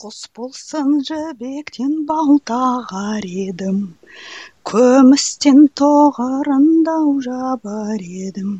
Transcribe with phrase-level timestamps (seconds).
[0.00, 3.80] құс болсын жібектен балтағар едім
[4.70, 8.54] күмістен тоғырындау жабар едім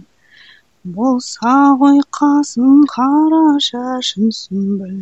[0.99, 4.99] болса ғой қасым қара шашын сүмбіл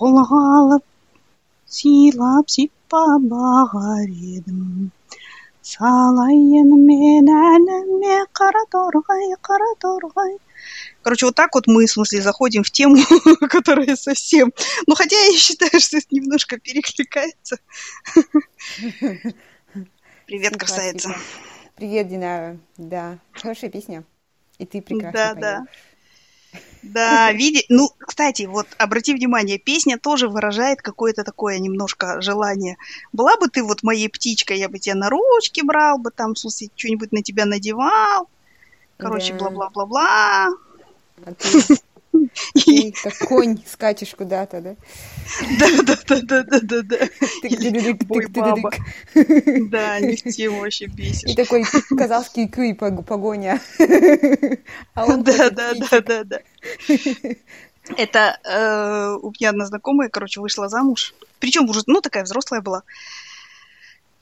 [0.00, 0.86] қолға алып
[1.74, 4.90] сыйлап сипап бағар едім.
[5.64, 10.36] Салайын мен әліме қара торғай қара торғай
[11.02, 12.96] Короче, вот так вот мы, в смысле, заходим в тему,
[13.50, 14.54] которая совсем...
[14.86, 17.58] Ну, хотя я считаю, что это немножко перекликается.
[20.26, 21.14] Привет, красавица.
[21.76, 22.56] Привет, Динара.
[22.78, 24.04] Да, хорошая песня.
[24.56, 25.64] И ты прекрасно Да, да.
[26.82, 27.64] Да, види...
[27.68, 32.76] Ну, кстати, вот обрати внимание, песня тоже выражает какое-то такое немножко желание.
[33.12, 36.38] Была бы ты вот моей птичкой, я бы тебя на ручки брал бы, там, в
[36.38, 38.28] смысле, что-нибудь на тебя надевал.
[38.96, 40.48] Короче, бла-бла-бла-бла.
[41.24, 41.78] А ты,
[42.54, 44.76] ты как конь скачешь куда-то, да?
[45.58, 47.08] Да, да, да, да, да, да, да.
[48.06, 48.70] Бой баба.
[49.14, 51.30] Да, не в тему вообще бесишь.
[51.30, 51.64] И такой
[51.96, 53.60] казахский кый погоня.
[54.94, 56.40] А он да, да, да, да, да.
[57.96, 61.14] Это э, у меня одна знакомая, короче, вышла замуж.
[61.38, 62.82] Причем уже, ну, такая взрослая была.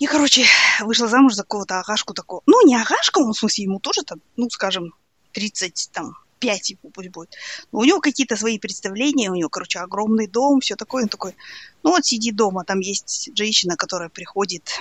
[0.01, 0.45] И, короче,
[0.81, 2.43] вышла замуж за какого-то агашку такого.
[2.47, 4.95] Ну, не агашка, он, в смысле, ему тоже там, ну, скажем,
[5.33, 7.37] 30, там, 5 ему пусть будет.
[7.71, 11.05] Но у него какие-то свои представления, у него, короче, огромный дом, все такое.
[11.05, 11.37] Он такой,
[11.85, 14.81] ну вот сиди дома, там есть женщина, которая приходит,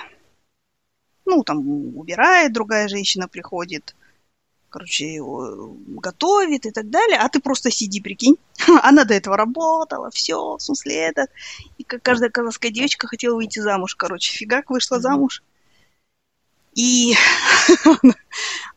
[1.25, 1.59] ну, там
[1.97, 3.95] убирает, другая женщина приходит,
[4.69, 8.37] короче, готовит и так далее, а ты просто сиди, прикинь.
[8.81, 11.27] Она до этого работала, все, в смысле это.
[11.77, 15.43] И как каждая казахская девочка хотела выйти замуж, короче, фигак вышла замуж.
[16.73, 17.13] И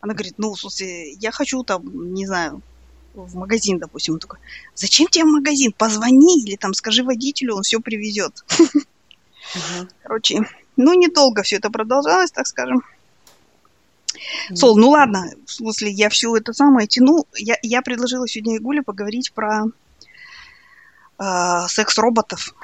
[0.01, 2.61] она говорит, ну, в смысле, я хочу там, не знаю,
[3.15, 4.39] в магазин, допустим, он такой,
[4.73, 5.71] зачем тебе в магазин?
[5.71, 8.43] Позвони или там скажи водителю, он все привезет.
[10.03, 10.41] Короче,
[10.75, 12.83] ну, недолго все это продолжалось, так скажем.
[14.53, 17.25] Сол, ну ладно, в смысле, я все это самое тяну.
[17.35, 19.65] Я, я предложила сегодня Игуле поговорить про
[21.19, 22.55] э, секс-роботов.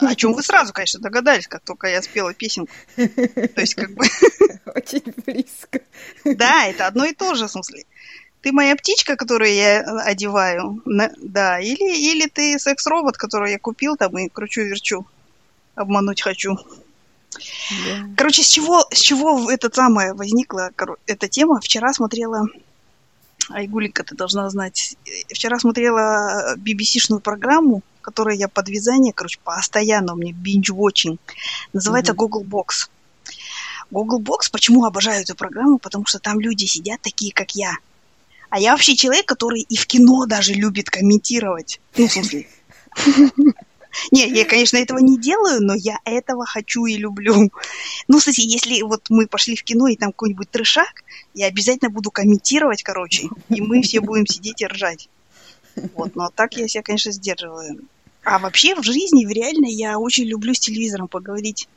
[0.00, 2.72] О чем вы сразу, конечно, догадались, как только я спела песенку.
[2.96, 4.04] То есть, как бы...
[4.74, 5.80] Очень близко.
[6.24, 7.84] Да, это одно и то же, в смысле
[8.44, 13.96] ты моя птичка, которую я э, одеваю, да, или, или ты секс-робот, который я купил
[13.96, 15.06] там и кручу-верчу,
[15.74, 16.58] обмануть хочу.
[17.34, 18.08] Да.
[18.18, 20.70] Короче, с чего, с чего это самое возникла
[21.06, 21.58] эта тема?
[21.62, 22.46] Вчера смотрела,
[23.48, 30.16] Айгулика, ты должна знать, вчера смотрела BBC-шную программу, которую я под вязание, короче, постоянно у
[30.16, 31.18] меня binge-watching,
[31.72, 32.90] называется mm Google Box.
[33.90, 35.78] Google Box, почему обожаю эту программу?
[35.78, 37.78] Потому что там люди сидят такие, как я,
[38.54, 41.80] а я вообще человек, который и в кино даже любит комментировать.
[41.96, 42.46] Ну, смысле...
[44.12, 47.50] Не, я, конечно, этого не делаю, но я этого хочу и люблю.
[48.06, 51.02] Ну, кстати, если вот мы пошли в кино и там какой-нибудь трешак,
[51.34, 55.08] я обязательно буду комментировать, короче, и мы все будем сидеть и ржать.
[55.96, 57.80] Вот, но так я себя, конечно, сдерживаю.
[58.22, 61.68] А вообще в жизни, в реальной, я очень люблю с телевизором поговорить.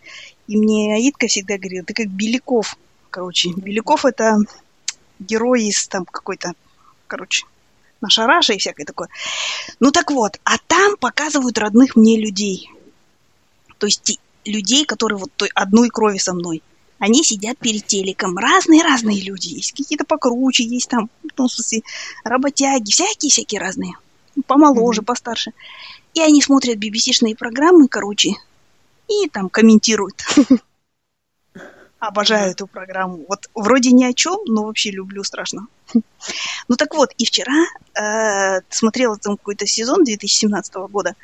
[0.48, 2.78] И мне Аидка всегда говорила, ты как Беляков.
[3.10, 4.38] Короче, Беляков это
[5.20, 6.54] герой из там какой-то
[7.08, 7.46] короче,
[8.02, 9.10] наша Раша и всякое такое.
[9.80, 12.72] Ну так вот, а там показывают родных мне людей.
[13.78, 16.62] То есть людей, которые вот той одной крови со мной.
[17.00, 18.38] Они сидят перед телеком.
[18.38, 19.50] Разные-разные люди.
[19.50, 21.82] Есть какие-то покруче, есть там, ну, в смысле,
[22.24, 23.94] работяги, всякие-всякие разные.
[24.48, 25.06] Помоложе, mm-hmm.
[25.06, 25.52] постарше.
[26.16, 28.32] И они смотрят BBC-шные программы, короче,
[29.08, 30.24] и там комментируют.
[32.00, 33.26] Обожаю эту программу.
[33.28, 35.68] Вот вроде ни о чем, но вообще люблю страшно.
[36.68, 37.66] Ну так вот, и вчера
[37.96, 41.16] э, смотрела там какой-то сезон 2017 года,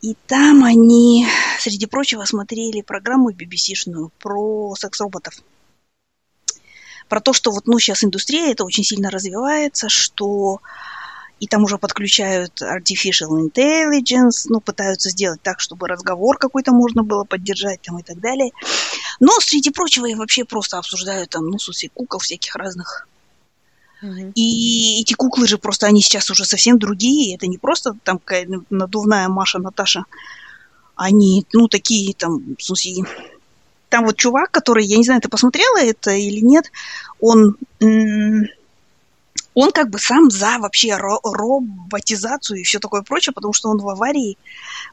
[0.00, 1.26] и там они,
[1.60, 5.34] среди прочего, смотрели программу BBC-шную про секс-роботов.
[7.08, 10.60] Про то, что вот, ну, сейчас индустрия это очень сильно развивается, что
[11.40, 17.24] и там уже подключают artificial intelligence, ну, пытаются сделать так, чтобы разговор какой-то можно было
[17.24, 18.50] поддержать там и так далее.
[19.20, 23.06] Но, среди прочего, и вообще просто обсуждают там, ну, смысле, кукол всяких разных.
[24.02, 24.32] Mm-hmm.
[24.34, 27.34] И эти куклы же просто, они сейчас уже совсем другие.
[27.34, 30.04] Это не просто там какая надувная Маша, Наташа.
[30.94, 33.04] Они, ну, такие там, смысле,
[33.88, 36.70] там вот чувак, который, я не знаю, ты посмотрела это или нет,
[37.20, 37.56] он
[39.54, 43.78] он как бы сам за вообще ро- роботизацию и все такое прочее, потому что он
[43.78, 44.38] в аварии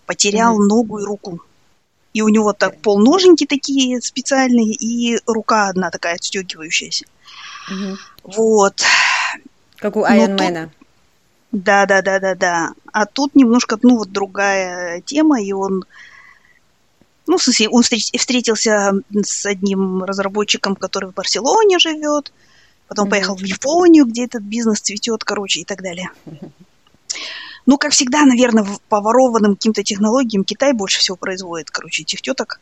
[0.06, 0.68] потерял mm-hmm.
[0.68, 1.42] ногу и руку.
[2.14, 7.06] И у него так полноженьки такие специальные, и рука одна такая отстегивающаяся.
[7.70, 7.98] Mm-hmm.
[8.24, 8.82] Вот.
[9.78, 10.72] Как у Айронмена.
[11.52, 12.74] Да, да, да, да, да.
[12.92, 15.86] а тут немножко, ну, вот другая тема, и он,
[17.28, 22.34] ну, в смысле, он встретился с одним разработчиком, который в Барселоне живет,
[22.88, 26.10] потом поехал в Японию, где этот бизнес цветет, короче, и так далее.
[27.66, 32.60] Ну, как всегда, наверное, по ворованным каким-то технологиям Китай больше всего производит, короче, этих теток.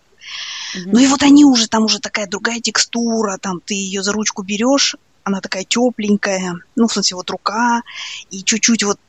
[0.76, 0.90] Mm-hmm.
[0.92, 4.44] Ну и вот они уже, там уже такая другая текстура, там ты ее за ручку
[4.44, 7.82] берешь, она такая тепленькая, ну, в смысле, вот рука,
[8.30, 9.00] и чуть-чуть вот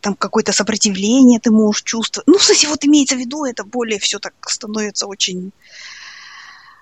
[0.00, 2.26] там какое-то сопротивление ты можешь чувствовать.
[2.28, 5.52] Ну, в смысле, вот имеется в виду, это более все так становится очень...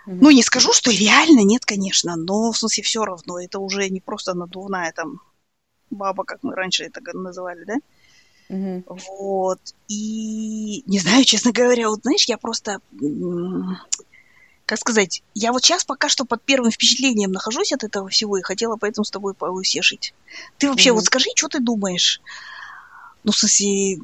[0.06, 4.00] Ну, не скажу, что реально, нет, конечно, но, в смысле, все равно, это уже не
[4.00, 5.20] просто надувная там
[5.90, 7.74] баба, как мы раньше это называли, да?
[8.48, 8.84] Mm-hmm.
[9.18, 9.60] Вот.
[9.88, 12.80] И не знаю, честно говоря, вот знаешь, я просто
[14.66, 18.42] как сказать, я вот сейчас пока что под первым впечатлением нахожусь от этого всего и
[18.42, 20.12] хотела поэтому с тобой поусешить.
[20.58, 20.94] Ты вообще mm-hmm.
[20.94, 22.20] вот скажи, что ты думаешь?
[23.26, 23.98] Ну, в смысле,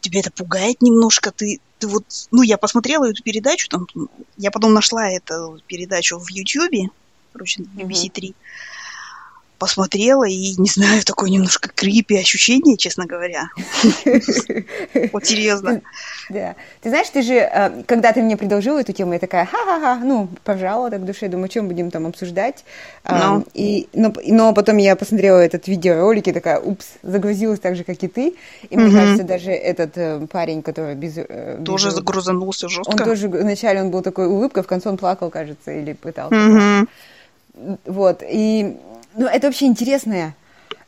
[0.00, 1.32] тебя это пугает немножко?
[1.32, 3.86] Ты, ты вот, ну, я посмотрела эту передачу, там,
[4.36, 6.88] я потом нашла эту передачу в Ютьюбе,
[7.32, 8.28] короче, BBC 3.
[8.28, 8.34] Mm-hmm
[9.62, 13.48] посмотрела, и, не знаю, такое немножко крипи ощущение, честно говоря.
[15.12, 15.80] Вот серьезно.
[16.28, 16.56] Да.
[16.80, 20.28] Ты знаешь, ты же, э, когда ты мне предложила эту тему, я такая, ха-ха-ха, ну,
[20.42, 22.64] пожалуй, так в душе, думаю, чем будем там обсуждать.
[23.08, 23.44] Но,
[23.92, 28.34] но потом я посмотрела этот видеоролик и такая, упс, загрузилась так же, как и ты.
[28.68, 31.18] И мне кажется, даже этот э, парень, который без...
[31.18, 32.90] Э, тоже загрузанулся жестко.
[32.90, 36.86] Он тоже, вначале он был такой улыбкой, в конце он плакал, кажется, или пытался.
[37.84, 38.76] Вот, и
[39.16, 40.34] ну, это вообще интересная,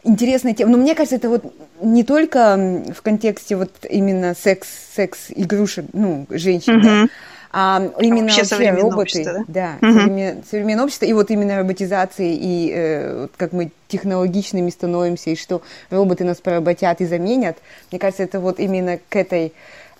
[0.02, 0.72] интересная тема.
[0.72, 6.26] Но мне кажется, это вот не только в контексте вот именно секс, секс игрушек, ну,
[6.30, 7.06] женщин, mm-hmm.
[7.06, 7.08] да,
[7.56, 9.96] а именно вообще, вообще роботы, да, да угу.
[9.96, 15.62] современ, современное общество, и вот именно роботизации, и э, как мы технологичными становимся, и что
[15.88, 17.56] роботы нас поработят и заменят,
[17.92, 19.52] мне кажется, это вот именно к этой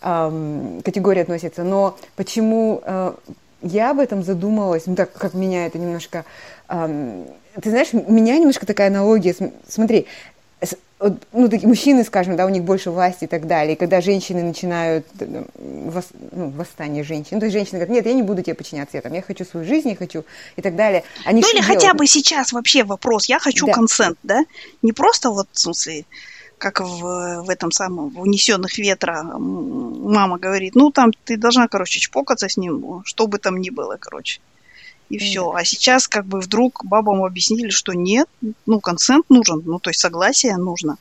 [0.02, 1.62] эм, категории относится.
[1.62, 3.12] Но почему э,
[3.64, 6.24] я об этом задумалась, ну так как меня это немножко
[6.68, 7.26] эм,
[7.60, 9.34] ты знаешь, меня немножко такая аналогия.
[9.68, 10.06] Смотри,
[11.32, 13.74] ну, такие мужчины, скажем, да, у них больше власти и так далее.
[13.74, 18.14] И когда женщины начинают э, вос, ну, восстание женщин, то есть женщины говорят, нет, я
[18.14, 20.24] не буду тебе подчиняться, я, там, я хочу свою жизнь, я хочу
[20.56, 21.04] и так далее.
[21.24, 21.82] Они ну или делают?
[21.82, 23.72] хотя бы сейчас вообще вопрос, я хочу да.
[23.72, 24.44] консент, да?
[24.82, 26.06] Не просто вот, в смысле,
[26.64, 32.00] как в, в этом самом, в «Унесенных ветра» мама говорит, ну, там ты должна, короче,
[32.00, 34.40] чпокаться с ним, что бы там ни было, короче
[35.10, 35.52] и все.
[35.52, 38.28] А сейчас как бы вдруг бабам объяснили, что нет,
[38.66, 40.96] ну, консент нужен, ну, то есть согласие нужно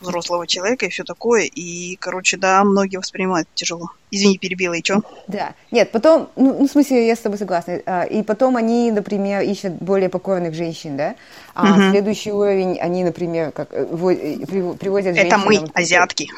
[0.00, 1.42] взрослого человека и все такое.
[1.42, 3.90] И, короче, да, многие воспринимают тяжело.
[4.10, 5.02] Извини, перебила, и что?
[5.28, 5.54] Да.
[5.70, 7.80] Нет, потом, ну, ну, в смысле, я с тобой согласна.
[7.86, 11.14] А, и потом они, например, ищут более покорных женщин, да?
[11.54, 11.90] А угу.
[11.90, 15.26] следующий уровень, они, например, как э, э, привозят женщин...
[15.26, 16.28] Это мы, азиатки.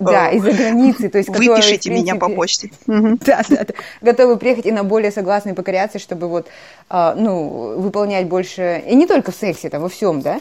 [0.00, 1.08] Да, из-за границы.
[1.08, 2.70] То есть, Выпишите меня по почте.
[3.28, 3.74] Да, да, да.
[4.00, 6.46] Готовы приехать и на более согласные покоряться, чтобы вот,
[6.88, 8.82] а, ну, выполнять больше...
[8.86, 10.40] И не только в сексе, там, во всем, да?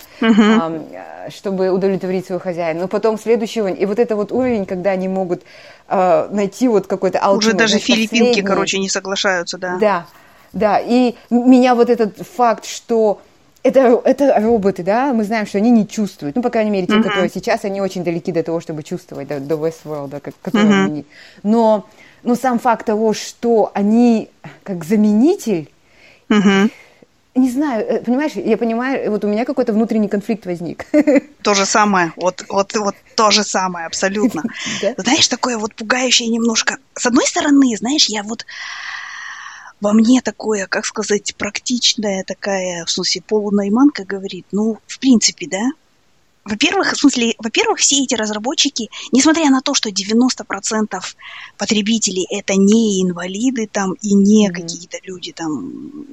[1.29, 2.81] Чтобы удовлетворить своего хозяина.
[2.81, 3.81] Но потом следующий уровень.
[3.81, 5.43] И вот это вот уровень, когда они могут
[5.89, 8.41] найти вот какой-то Уже даже филиппинки, последний.
[8.41, 9.77] короче, не соглашаются, да.
[9.77, 10.05] Да,
[10.53, 10.79] да.
[10.79, 13.21] И меня вот этот факт, что
[13.63, 16.35] это, это роботы, да, мы знаем, что они не чувствуют.
[16.35, 17.03] Ну, по крайней мере, те, uh-huh.
[17.03, 20.85] которые сейчас, они очень далеки до того, чтобы чувствовать, до, до Westworld, да, которые uh-huh.
[20.85, 21.05] они.
[21.43, 21.85] Но,
[22.23, 24.29] но сам факт того, что они
[24.63, 25.69] как заменитель,
[26.29, 26.69] uh-huh
[27.37, 30.85] не знаю, э, понимаешь, я понимаю, вот у меня какой-то внутренний конфликт возник.
[31.41, 34.43] То же самое, вот, вот, вот то же самое, абсолютно.
[34.97, 36.77] Знаешь, такое вот пугающее немножко.
[36.95, 38.45] С одной стороны, знаешь, я вот
[39.81, 45.71] во мне такое, как сказать, практичная такая, в смысле, полунайманка говорит, ну, в принципе, да,
[46.47, 51.01] во-первых, в смысле, во-первых, все эти разработчики, несмотря на то, что 90%
[51.57, 54.53] потребителей это не инвалиды там и не mm-hmm.
[54.53, 56.05] какие-то люди там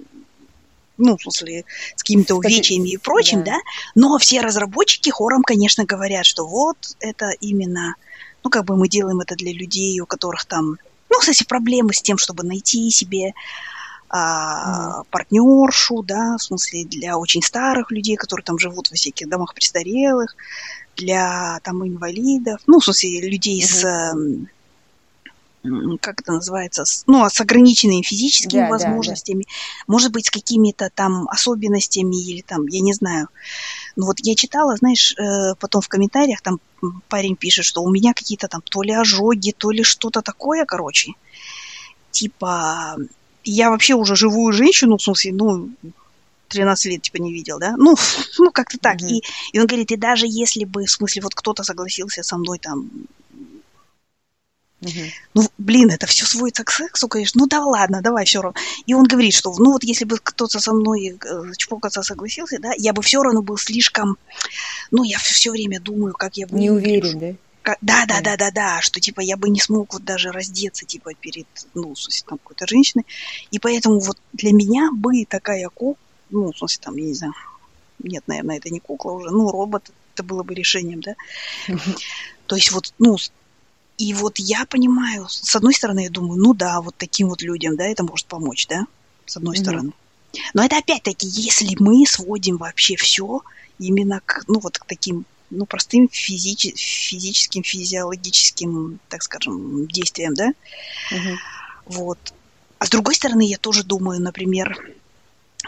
[0.96, 1.64] ну, в смысле,
[1.96, 3.52] с какими-то увечьями и прочим, да.
[3.52, 3.58] да,
[3.94, 7.96] но все разработчики хором, конечно, говорят, что вот это именно,
[8.42, 10.76] ну, как бы мы делаем это для людей, у которых там,
[11.10, 13.34] ну, кстати, проблемы с тем, чтобы найти себе
[14.08, 15.06] а, mm.
[15.10, 20.36] партнершу, да, в смысле, для очень старых людей, которые там живут во всяких домах престарелых,
[20.96, 23.66] для там инвалидов, ну, в смысле, людей mm-hmm.
[23.66, 24.14] с
[26.00, 29.92] как это называется, с, ну, с ограниченными физическими да, возможностями, да, да.
[29.92, 33.28] может быть, с какими-то там особенностями или там, я не знаю.
[33.96, 36.60] Ну вот я читала, знаешь, э, потом в комментариях там
[37.08, 41.12] парень пишет, что у меня какие-то там то ли ожоги, то ли что-то такое, короче.
[42.10, 42.96] Типа,
[43.44, 45.70] я вообще уже живую женщину, в смысле, ну,
[46.48, 47.74] 13 лет, типа, не видел, да?
[47.76, 47.96] Ну,
[48.38, 49.00] ну как-то так.
[49.00, 49.08] Mm-hmm.
[49.08, 52.58] И, и он говорит, и даже если бы, в смысле, вот кто-то согласился со мной
[52.58, 52.90] там
[54.84, 55.00] Угу.
[55.34, 57.40] Ну, блин, это все сводится к сексу, конечно.
[57.40, 58.58] Ну да ладно, давай все равно.
[58.86, 62.72] И он говорит, что ну вот если бы кто-то со мной э, чпокаться согласился, да,
[62.76, 64.18] я бы все равно был слишком,
[64.90, 66.60] ну я все время думаю, как я буду.
[66.60, 67.34] Не уверен, да?
[67.62, 70.84] Как, да, да, да, да, да, что типа я бы не смог вот даже раздеться
[70.84, 73.06] типа перед, ну, в смысле, там какой-то женщиной.
[73.50, 75.96] И поэтому вот для меня бы такая кукла,
[76.28, 77.32] ну, в смысле, там, я не знаю,
[78.00, 81.14] нет, наверное, это не кукла уже, ну, робот, это было бы решением, да.
[82.46, 83.16] То есть вот, ну,
[83.96, 87.76] и вот я понимаю, с одной стороны, я думаю, ну да, вот таким вот людям,
[87.76, 88.86] да, это может помочь, да,
[89.24, 89.60] с одной mm-hmm.
[89.60, 89.92] стороны.
[90.52, 93.42] Но это опять-таки, если мы сводим вообще все
[93.78, 100.48] именно к, ну вот к таким, ну простым физич, физическим, физиологическим, так скажем, действиям, да,
[101.12, 101.36] mm-hmm.
[101.86, 102.18] вот.
[102.80, 104.76] А с другой стороны, я тоже думаю, например,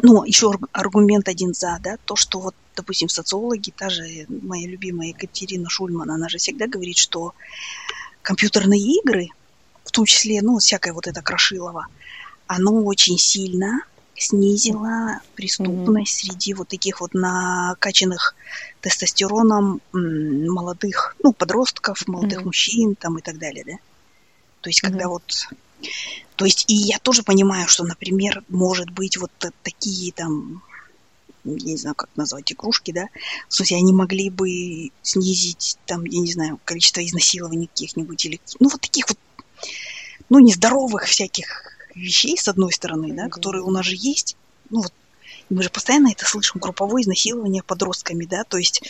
[0.03, 5.09] ну, еще аргумент один за, да, то, что вот, допустим, социологи, та же моя любимая
[5.09, 7.33] Екатерина Шульман, она же всегда говорит, что
[8.27, 9.29] компьютерные игры,
[9.85, 11.87] в том числе, ну, всякое вот это Крошилово,
[12.49, 13.83] оно очень сильно
[14.17, 16.31] снизило преступность mm-hmm.
[16.33, 18.35] среди вот таких вот накачанных
[18.81, 22.45] тестостероном молодых, ну, подростков, молодых mm-hmm.
[22.45, 23.77] мужчин там и так далее, да.
[24.61, 25.09] То есть, когда mm-hmm.
[25.09, 25.49] вот...
[26.35, 29.31] То есть, и я тоже понимаю, что, например, может быть вот
[29.63, 30.63] такие там
[31.55, 33.07] я не знаю, как назвать, игрушки, да,
[33.49, 38.69] в смысле, они могли бы снизить, там, я не знаю, количество изнасилований каких-нибудь или, ну,
[38.69, 39.19] вот таких вот,
[40.29, 44.37] ну, нездоровых всяких вещей, с одной стороны, да, которые у нас же есть,
[44.71, 44.93] ну, вот,
[45.49, 48.83] мы же постоянно это слышим, групповое изнасилование подростками, да, то есть,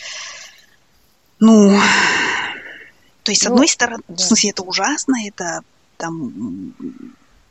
[1.39, 1.79] ну,
[3.23, 4.15] то есть, с ну, одной стороны, да.
[4.15, 5.61] в смысле, это ужасно, это
[5.97, 6.73] там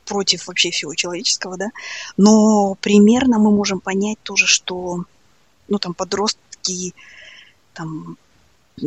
[0.07, 1.69] против вообще всего человеческого, да,
[2.15, 5.03] но примерно мы можем понять тоже, что,
[5.67, 6.93] ну, там, подростки,
[7.73, 8.17] там,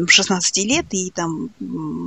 [0.06, 1.50] 16 лет и там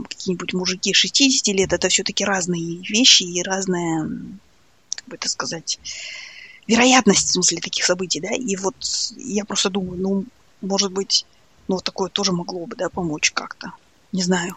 [0.10, 4.10] какие-нибудь мужики 60 лет, это все-таки разные вещи и разная,
[4.96, 5.80] как бы это сказать,
[6.68, 8.76] вероятность, в смысле, таких событий, да, и вот
[9.18, 10.26] я просто думаю, ну,
[10.62, 11.26] может быть,
[11.68, 13.74] ну, такое тоже могло бы, да, помочь как-то,
[14.12, 14.56] не знаю.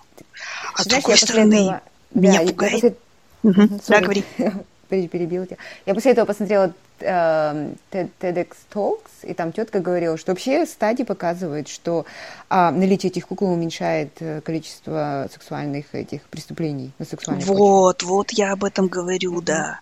[0.74, 1.82] А Знаешь, с другой стороны, этого...
[2.14, 2.98] меня да, пугает...
[3.46, 3.80] Угу.
[3.88, 4.24] Да, говори.
[4.88, 5.56] Перебил тебя.
[5.84, 11.66] Я после этого посмотрела э, TEDx Talks, и там тетка говорила, что вообще стадии показывают,
[11.66, 12.06] что
[12.48, 18.08] а, наличие этих кукол уменьшает э, количество сексуальных этих преступлений на сексуальной Вот, почве.
[18.08, 19.44] вот я об этом говорю, mm-hmm.
[19.44, 19.80] да.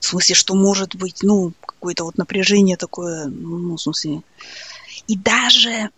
[0.00, 4.22] В смысле, что может быть, ну, какое-то вот напряжение такое, ну, в смысле.
[5.06, 5.90] И даже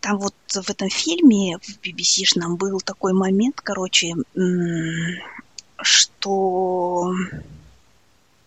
[0.00, 4.14] там вот в этом фильме, в BBC-шном, был такой момент, короче,
[5.82, 7.12] что,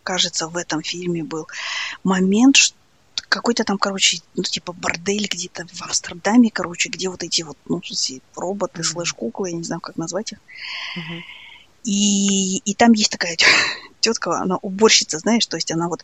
[0.03, 1.47] кажется, в этом фильме был
[2.03, 2.75] момент, что
[3.29, 7.81] какой-то там, короче, ну, типа бордель где-то в Амстердаме, короче, где вот эти вот, ну,
[8.35, 8.83] роботы, mm-hmm.
[8.83, 10.39] слэш-куклы, я не знаю, как назвать их.
[10.97, 11.21] Mm-hmm.
[11.83, 13.37] И, и там есть такая
[13.99, 16.03] тетка, она уборщица, знаешь, то есть она вот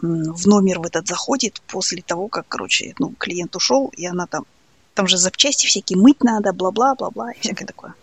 [0.00, 4.46] в номер в этот заходит после того, как, короче, ну, клиент ушел, и она там,
[4.94, 7.94] там же запчасти всякие мыть надо, бла-бла-бла-бла, и всякое такое.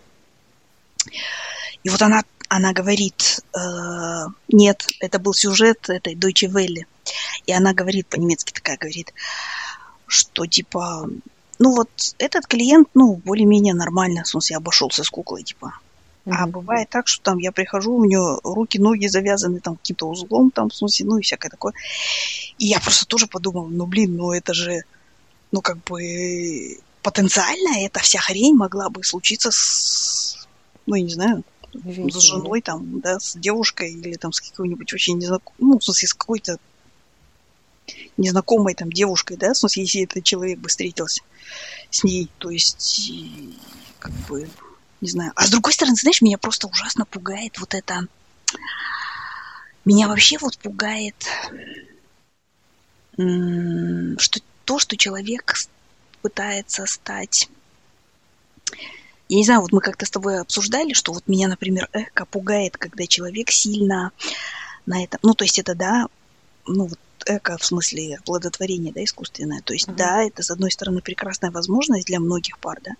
[1.85, 6.85] И вот она, она говорит, э, нет, это был сюжет этой Deutsche Welle.
[7.45, 9.13] И она говорит, по-немецки такая говорит,
[10.07, 11.07] что типа,
[11.59, 15.77] ну вот этот клиент, ну, более-менее нормально, в смысле, обошелся с куклой, типа.
[16.25, 16.33] Mm-hmm.
[16.35, 20.49] А бывает так, что там я прихожу, у нее руки, ноги завязаны там каким-то узлом,
[20.49, 21.73] там, в смысле, ну и всякое такое.
[22.57, 24.85] И я просто тоже подумала, ну, блин, ну это же,
[25.51, 30.47] ну, как бы потенциально эта вся хрень могла бы случиться с,
[30.87, 31.43] ну, я не знаю,
[31.83, 35.83] Женщина, с женой, там, да, с девушкой или там с какой-нибудь очень незнакомой, ну, в
[35.83, 36.57] смысле, с какой-то
[38.17, 41.21] незнакомой там девушкой, да, в смысле, если этот человек бы встретился
[41.89, 43.11] с ней, то есть,
[43.99, 44.49] как бы,
[45.01, 45.31] не знаю.
[45.35, 48.07] А с другой стороны, знаешь, меня просто ужасно пугает вот это...
[49.83, 51.15] Меня вообще вот пугает
[53.15, 55.53] что то, что человек
[56.21, 57.49] пытается стать
[59.29, 62.77] я не знаю, вот мы как-то с тобой обсуждали, что вот меня, например, эко пугает,
[62.77, 64.11] когда человек сильно
[64.85, 66.07] на этом, ну, то есть это, да,
[66.67, 69.61] ну, вот эко в смысле плодотворения, да, искусственное.
[69.61, 69.95] То есть, uh-huh.
[69.95, 72.91] да, это, с одной стороны, прекрасная возможность для многих пар, да,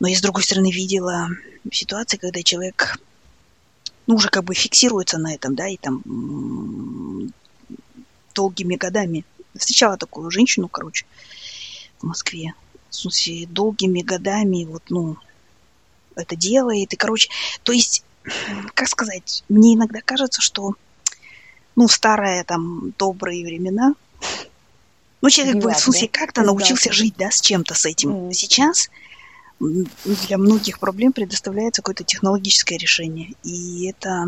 [0.00, 1.28] но я, с другой стороны, видела
[1.70, 2.98] ситуации, когда человек,
[4.08, 6.02] ну, уже как бы фиксируется на этом, да, и там
[8.34, 9.24] долгими годами
[9.54, 11.06] встречала такую женщину, короче,
[12.00, 12.54] в Москве,
[12.92, 15.16] в смысле, долгими годами вот, ну,
[16.14, 16.92] это делает.
[16.92, 17.30] И, короче,
[17.62, 18.04] то есть,
[18.74, 20.74] как сказать, мне иногда кажется, что
[21.74, 23.94] ну, старые там добрые времена.
[25.22, 26.18] Ну, человек бы, в смысле, да?
[26.18, 28.10] как-то научился жить, да, с чем-то с этим.
[28.10, 28.32] Mm.
[28.32, 28.90] Сейчас
[29.60, 33.34] для многих проблем предоставляется какое-то технологическое решение.
[33.44, 34.26] И это,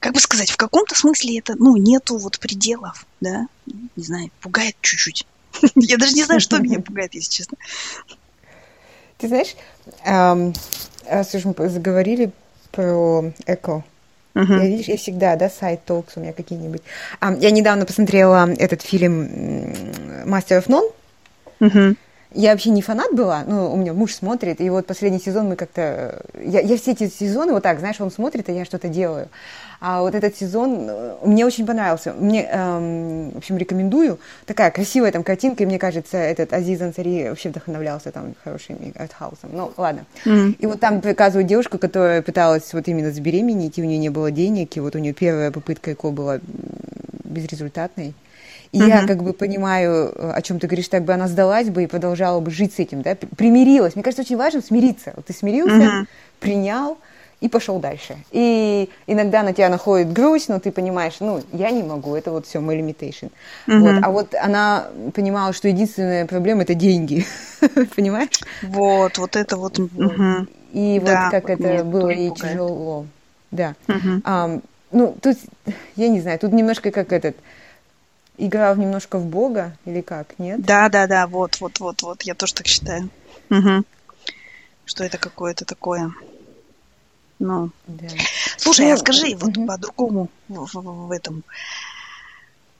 [0.00, 4.76] как бы сказать, в каком-то смысле это, ну, нету вот пределов, да, не знаю, пугает
[4.80, 5.26] чуть-чуть.
[5.76, 7.58] Я даже не знаю, что меня пугает, если честно.
[9.18, 9.54] Ты знаешь,
[10.04, 12.30] раз уж мы заговорили
[12.72, 13.84] про эко,
[14.34, 14.58] Uh-huh.
[14.58, 16.82] Я, видишь, я всегда, да, сайт Talks у меня какие-нибудь.
[17.40, 19.22] я недавно посмотрела этот фильм
[20.26, 20.90] Master of None.
[21.60, 21.96] Uh-huh.
[22.36, 25.56] Я вообще не фанат была, ну, у меня муж смотрит, и вот последний сезон мы
[25.56, 26.22] как-то...
[26.38, 29.28] Я, я все эти сезоны вот так, знаешь, он смотрит, а я что-то делаю.
[29.80, 32.12] А вот этот сезон э, мне очень понравился.
[32.12, 34.18] Мне, эм, в общем, рекомендую.
[34.44, 39.50] Такая красивая там картинка, и мне кажется, этот Азиз Ансари вообще вдохновлялся там хорошим артхаусом.
[39.52, 40.04] Ну, ладно.
[40.24, 40.56] Mm-hmm.
[40.58, 44.30] И вот там показывают девушку, которая пыталась вот именно забеременеть, и у нее не было
[44.30, 46.40] денег, и вот у нее первая попытка ЭКО была
[47.24, 48.14] безрезультатной.
[48.76, 48.88] И uh-huh.
[48.88, 52.40] я как бы понимаю, о чем ты говоришь, так бы она сдалась бы и продолжала
[52.40, 53.94] бы жить с этим, да, примирилась.
[53.94, 55.14] Мне кажется, очень важно смириться.
[55.16, 56.06] Вот ты смирился, uh-huh.
[56.40, 56.98] принял
[57.40, 58.18] и пошел дальше.
[58.32, 62.44] И иногда на тебя находит грусть, но ты понимаешь, ну, я не могу, это вот
[62.44, 63.30] все мой limitation.
[63.66, 63.78] Uh-huh.
[63.78, 64.04] Вот.
[64.04, 67.24] А вот она понимала, что единственная проблема это деньги,
[67.96, 68.42] понимаешь?
[68.60, 69.78] Вот, вот это вот.
[69.78, 70.46] Uh-huh.
[70.74, 73.06] И да, вот как это было ей тяжело.
[73.50, 73.74] Да.
[73.86, 74.20] Uh-huh.
[74.22, 75.38] Um, ну, тут,
[75.96, 77.36] я не знаю, тут немножко как этот
[78.38, 80.62] играл немножко в Бога или как, нет?
[80.62, 83.10] Да, да, да, вот, вот, вот, вот, я тоже так считаю.
[83.50, 83.84] Угу.
[84.84, 86.12] Что это какое-то такое.
[87.38, 87.70] Ну.
[87.86, 88.08] Да.
[88.56, 89.46] Слушай, ну, а скажи, угу.
[89.46, 91.44] вот по-другому в, в, в этом.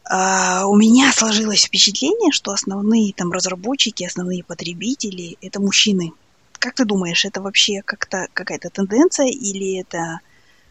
[0.08, 6.12] А, у меня сложилось впечатление, что основные там разработчики, основные потребители это мужчины.
[6.58, 10.20] Как ты думаешь, это вообще как-то какая-то тенденция или это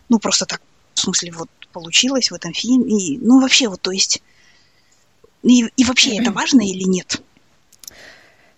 [0.10, 0.62] ну просто так
[0.94, 2.98] в смысле вот получилось в этом фильме?
[2.98, 4.24] И, ну вообще вот то есть
[5.46, 7.22] и, и вообще это важно или нет?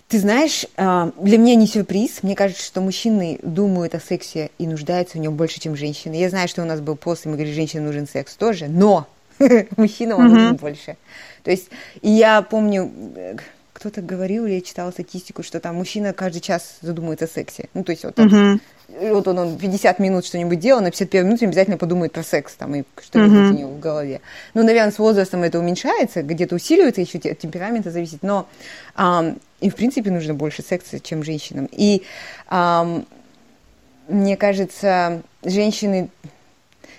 [0.07, 2.23] Ты знаешь, а, для меня не сюрприз.
[2.23, 6.15] Мне кажется, что мужчины думают о сексе и нуждаются в нем больше, чем женщины.
[6.15, 9.05] Я знаю, что у нас был пост, и мы говорили, женщине нужен секс тоже, но
[9.77, 10.95] мужчинам он нужен больше.
[11.43, 11.67] То есть,
[12.01, 12.89] и я помню,
[13.77, 17.69] кто-то говорил или я читала статистику, что там мужчина каждый час задумывается о сексе.
[17.75, 18.59] Ну, то есть вот, он,
[18.89, 22.73] вот он, он 50 минут что-нибудь делал, на 51 минуте обязательно подумает про секс там
[22.73, 23.49] и что-нибудь mm-hmm.
[23.49, 24.21] у него в голове.
[24.55, 28.47] Ну, наверное, с возрастом это уменьшается, где-то усиливается, еще от темперамента зависит, но
[28.95, 31.69] um, им, в принципе, нужно больше секса, чем женщинам.
[31.71, 32.01] И
[32.49, 33.05] um,
[34.07, 36.09] мне кажется, женщины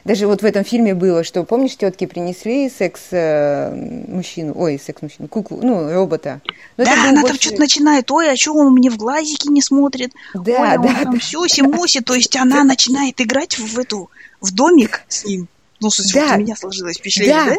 [0.05, 5.61] даже вот в этом фильме было, что, помнишь, тетки принесли секс-мужчину, э, ой, секс-мужчину, куклу,
[5.63, 6.41] ну, робота.
[6.77, 7.27] Но да, она больше...
[7.27, 10.13] там что-то начинает, ой, а что он мне в глазики не смотрит?
[10.35, 11.19] Да, ой, да, там да.
[11.19, 15.49] все, симоси, то есть она начинает играть в эту, в домик с ним.
[15.81, 16.27] Ну, в да.
[16.27, 17.51] вот у меня сложилось впечатление, да?
[17.51, 17.57] да?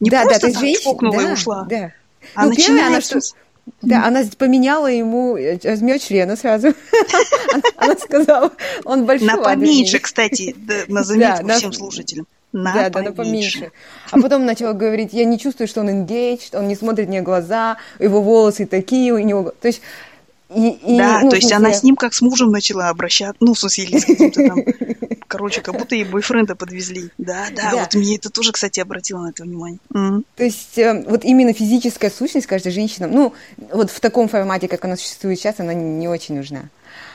[0.00, 1.66] Не да, просто да, так женщина, да, и ушла.
[1.68, 1.92] Да.
[2.34, 2.86] А ну, начинает...
[2.88, 3.20] Она что...
[3.82, 6.74] Да, она поменяла ему э, размер члена сразу.
[7.76, 8.52] Она сказала,
[8.84, 9.28] он большой.
[9.28, 10.54] На поменьше, кстати,
[10.88, 12.26] на заметку всем слушателям.
[12.52, 13.72] На да, да, на поменьше.
[14.10, 17.24] А потом начала говорить, я не чувствую, что он engaged, он не смотрит мне в
[17.24, 19.52] глаза, его волосы такие у него.
[19.60, 19.80] То есть
[20.54, 23.54] и, и, да, ну, то есть она с ним как с мужем начала обращаться, ну,
[23.54, 24.58] в смысле, или с каким-то там,
[25.28, 27.10] короче, как будто ей бойфренда подвезли.
[27.18, 29.78] Да, да, да, вот мне это тоже, кстати, обратила на это внимание.
[29.92, 30.24] Mm.
[30.36, 33.32] То есть э, вот именно физическая сущность каждой женщины, ну,
[33.72, 36.62] вот в таком формате, как она существует сейчас, она не очень нужна.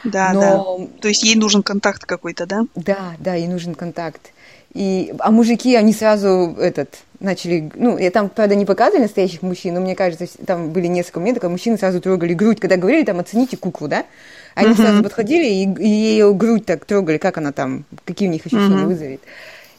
[0.04, 0.42] Да, Но...
[0.42, 0.88] да.
[1.02, 2.66] То есть ей нужен контакт какой-то, да?
[2.76, 4.32] Да, да, ей нужен контакт.
[4.74, 9.74] И, а мужики, они сразу этот, начали, ну, я там, правда, не показывали настоящих мужчин,
[9.74, 13.20] но мне кажется, там были несколько моментов, когда мужчины сразу трогали грудь, когда говорили, там,
[13.20, 14.06] оцените куклу, да?
[14.54, 14.76] Они uh-huh.
[14.76, 18.84] сразу подходили и, и ее грудь так трогали, как она там, какие у них ощущения
[18.84, 18.86] uh-huh.
[18.86, 19.22] вызовет.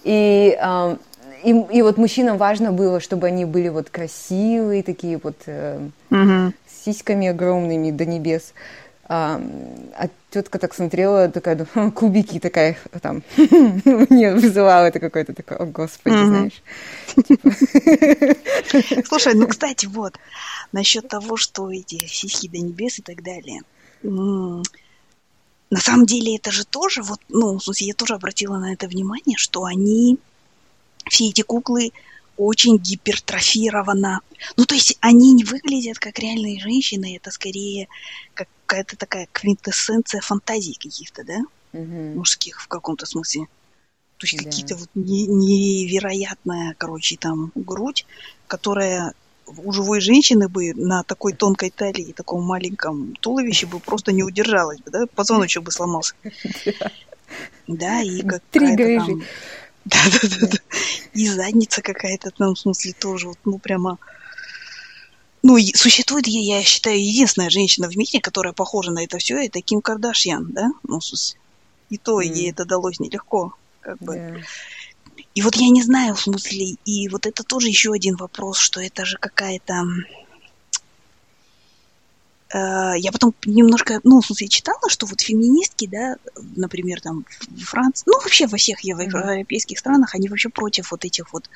[0.03, 0.97] И, э,
[1.45, 5.79] и, и вот мужчинам важно было, чтобы они были вот красивые, такие вот э,
[6.11, 6.53] uh-huh.
[6.67, 8.55] с сиськами огромными до небес.
[9.13, 9.41] А,
[9.99, 15.67] а тетка так смотрела, такая, ну, кубики такая там, мне вызывало это какое-то такое, о
[15.67, 16.63] господи, знаешь.
[19.09, 20.17] Слушай, ну, кстати, вот,
[20.71, 23.63] насчет того, что эти сиськи до небес и так далее.
[24.05, 28.87] На самом деле это же тоже, вот, ну, в смысле, я тоже обратила на это
[28.87, 30.19] внимание, что они,
[31.09, 31.91] все эти куклы,
[32.41, 34.21] очень гипертрофировано.
[34.57, 37.89] Ну, то есть они не выглядят как реальные женщины, это скорее
[38.35, 41.39] какая-то такая квинтэссенция фантазий каких-то, да?
[41.73, 42.17] Угу.
[42.17, 43.47] Мужских в каком-то смысле.
[44.17, 44.45] То есть да.
[44.45, 48.07] какие-то вот невероятная, короче, там грудь,
[48.47, 49.15] которая
[49.47, 54.23] у живой женщины бы на такой тонкой талии и таком маленьком туловище бы просто не
[54.23, 55.07] удержалась бы, да?
[55.15, 56.15] Позвоночник бы сломался.
[57.69, 59.23] Да, и как Три там
[59.91, 60.59] Да-да-да.
[61.15, 63.99] И задница какая-то там, в смысле, тоже, вот, ну, прямо...
[65.43, 69.63] Ну, существует, я, я считаю, единственная женщина в мире, которая похожа на это все, это
[69.63, 70.71] Ким Кардашьян, да?
[70.83, 71.41] Ну, в смысле,
[71.89, 72.25] и то mm.
[72.25, 74.17] ей это далось нелегко, как бы.
[74.17, 74.43] Yeah.
[75.35, 78.81] И вот я не знаю, в смысле, и вот это тоже еще один вопрос, что
[78.81, 79.85] это же какая-то
[82.53, 86.17] я потом немножко, ну, в смысле, читала, что вот феминистки, да,
[86.57, 91.33] например, там в Франции, ну, вообще во всех европейских странах, они вообще против вот этих
[91.33, 91.49] вот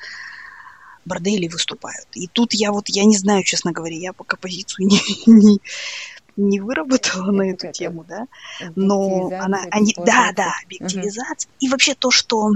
[1.05, 2.07] борделей выступают.
[2.13, 5.59] И тут я вот, я не знаю, честно говоря, я пока позицию не, не,
[6.35, 8.27] не выработала на эту тему, да,
[8.75, 11.49] но она, они, да, да, объективизация.
[11.59, 12.51] И вообще то, что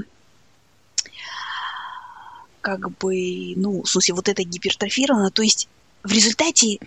[2.62, 5.70] как бы, ну, в смысле, вот это гипертрофировано, то есть
[6.04, 6.80] в результате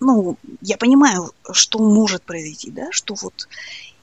[0.00, 3.48] ну, я понимаю, что может произойти, да, что вот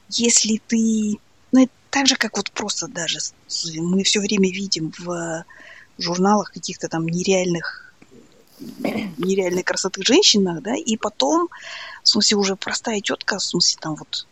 [0.08, 1.18] если ты,
[1.52, 3.18] ну, это так же, как вот просто даже
[3.76, 5.44] мы все время видим в
[5.98, 7.84] журналах каких-то там нереальных
[8.60, 11.48] нереальной красоты женщинах, да, и потом,
[12.02, 14.26] в смысле, уже простая тетка, в смысле, там вот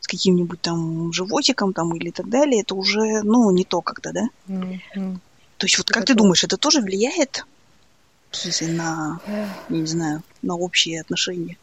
[0.00, 4.28] с каким-нибудь там животиком там или так далее, это уже, ну, не то как-то, да?
[4.48, 5.18] Mm-hmm.
[5.58, 7.44] То есть вот как это ты думаешь, это тоже влияет
[8.30, 9.20] в смысле, на,
[9.68, 11.56] не знаю, на общие отношения.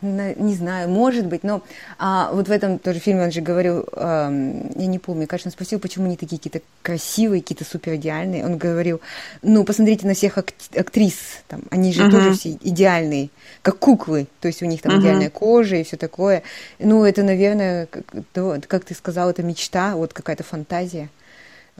[0.00, 1.62] Не знаю, может быть, но
[1.98, 5.52] а, вот в этом тоже фильме он же говорил, а, я не помню, кажется, он
[5.52, 8.44] спросил, почему они такие какие-то красивые, какие-то супер идеальные.
[8.44, 9.00] Он говорил,
[9.42, 12.10] ну, посмотрите на всех ак- актрис, там, они же uh-huh.
[12.12, 13.30] тоже все идеальные,
[13.62, 15.00] как куклы, то есть у них там uh-huh.
[15.00, 16.44] идеальная кожа и все такое.
[16.78, 18.04] Ну, это, наверное, как,
[18.68, 21.08] как ты сказал, это мечта, вот какая-то фантазия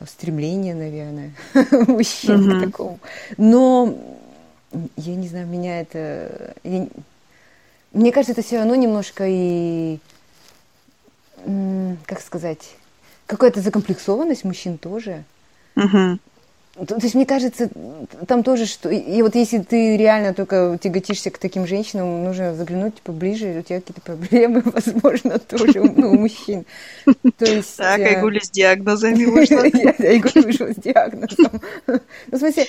[0.07, 1.31] стремление, наверное,
[1.87, 2.59] мужчин uh-huh.
[2.59, 2.99] к такому.
[3.37, 3.97] Но
[4.97, 6.55] я не знаю, меня это...
[6.63, 6.87] Я...
[7.91, 9.99] Мне кажется, это все равно немножко и...
[12.05, 12.75] Как сказать?
[13.25, 15.23] Какая-то закомплексованность мужчин тоже.
[16.87, 17.69] То, то есть, мне кажется,
[18.27, 18.89] там тоже, что...
[18.89, 23.81] И вот если ты реально только тяготишься к таким женщинам, нужно заглянуть поближе, у тебя
[23.81, 26.65] какие-то проблемы, возможно, тоже ну, у мужчин.
[27.37, 27.75] То есть...
[27.77, 29.61] Так, э, Айгуля с диагнозами вышла.
[29.61, 31.61] Айгуля вышла с диагнозом.
[31.87, 31.99] Ну,
[32.31, 32.67] в смысле,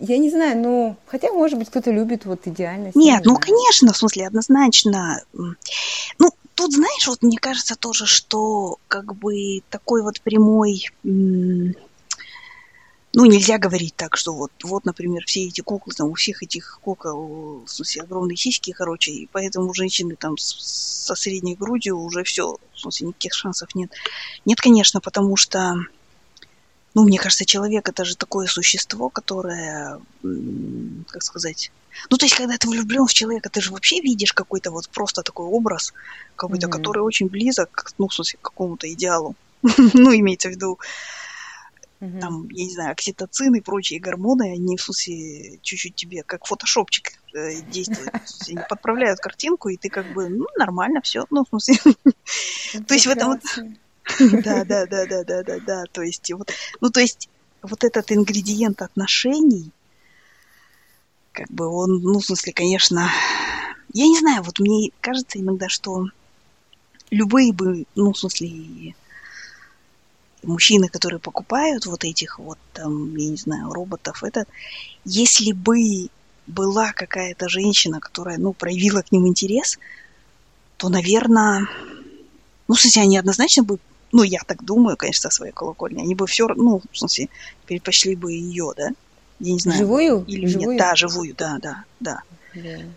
[0.00, 2.96] я не знаю, ну, хотя, может быть, кто-то любит вот идеальность.
[2.96, 5.22] Нет, ну, конечно, в смысле, однозначно.
[5.32, 10.88] Ну, тут, знаешь, вот мне кажется тоже, что как бы такой вот прямой
[13.14, 16.78] ну, нельзя говорить так, что вот, вот, например, все эти куклы, там, у всех этих
[16.82, 22.56] кукол, в смысле, огромные сиськи, короче, и поэтому женщины там со средней грудью уже все,
[22.74, 23.92] в смысле, никаких шансов нет.
[24.46, 25.74] Нет, конечно, потому что,
[26.94, 31.70] ну, мне кажется, человек это же такое существо, которое, как сказать,
[32.08, 35.22] ну, то есть, когда ты влюблен в человека, ты же вообще видишь какой-то вот просто
[35.22, 35.92] такой образ,
[36.36, 36.70] какой-то, mm-hmm.
[36.70, 39.36] который очень близок, ну, в смысле, к какому-то идеалу.
[39.76, 40.78] ну, имеется в виду,
[42.02, 42.18] Угу.
[42.18, 47.12] Там, я не знаю, окситоцин и прочие гормоны, они, в смысле, чуть-чуть тебе, как фотошопчик
[47.32, 48.10] э, действуют.
[48.48, 51.26] Они подправляют картинку, и ты как бы, ну, нормально все.
[51.30, 51.76] Ну, в смысле...
[52.88, 53.40] То есть в этом...
[54.18, 55.84] Да, да, да, да, да, да, да.
[55.92, 57.28] То есть вот, ну, то есть
[57.62, 59.70] вот этот ингредиент отношений,
[61.30, 63.08] как бы он, ну, в смысле, конечно,
[63.92, 66.06] я не знаю, вот мне кажется иногда, что
[67.10, 68.96] любые бы, ну, в смысле,
[70.42, 74.46] мужчины, которые покупают вот этих вот там, я не знаю, роботов, это
[75.04, 76.08] если бы
[76.46, 79.78] была какая-то женщина, которая, ну, проявила к ним интерес,
[80.76, 81.68] то, наверное,
[82.68, 83.78] ну, в смысле, они однозначно бы,
[84.10, 87.28] ну, я так думаю, конечно, со своей колокольни, они бы все, ну, в смысле,
[87.66, 88.90] предпочли бы ее, да?
[89.38, 89.78] Я не знаю.
[89.78, 90.24] Живую?
[90.26, 90.70] Или живую?
[90.70, 90.78] нет.
[90.78, 92.22] Да, живую, да, да, да.
[92.54, 92.90] Yeah.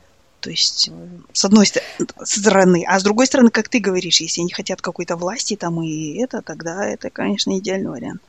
[0.45, 0.91] То есть,
[1.33, 2.85] с одной стороны.
[2.87, 6.43] А с другой стороны, как ты говоришь, если они хотят какой-то власти там и это,
[6.43, 8.21] тогда это, конечно, идеальный вариант.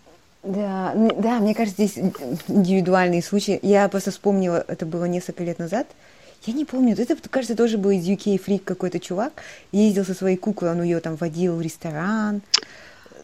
[0.43, 2.03] Да, да, мне кажется, здесь
[2.49, 3.61] индивидуальные случаи.
[3.61, 5.89] Я просто вспомнила, это было несколько лет назад.
[6.47, 9.35] Я не помню, это, кажется, тоже был из UK фрик какой-то чувак.
[9.71, 12.41] Ездил со своей куклой, он ее там водил в ресторан.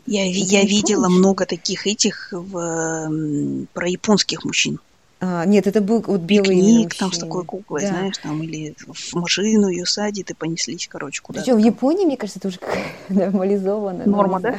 [0.05, 1.19] Я, я видела помнишь?
[1.19, 4.81] много таких этих в, про японских мужчин.
[5.25, 7.89] А, нет, это был вот белый Пикник там с такой куклой, да.
[7.89, 11.45] знаешь, там, или в машину ее садит и понеслись, короче, куда-то.
[11.45, 12.59] Причем в Японии, мне кажется, это уже
[13.09, 14.05] нормализовано.
[14.05, 14.57] Норма, да?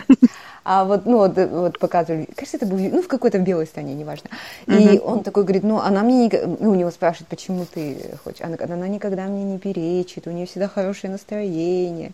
[0.64, 4.30] А вот, ну, вот, вот показывали, кажется, это был, ну, в какой-то белой стране, неважно.
[4.68, 8.40] И он такой говорит, ну, она мне, не, ну, у него спрашивает, почему ты хочешь.
[8.40, 12.14] Она, она никогда мне не перечит, у нее всегда хорошее настроение.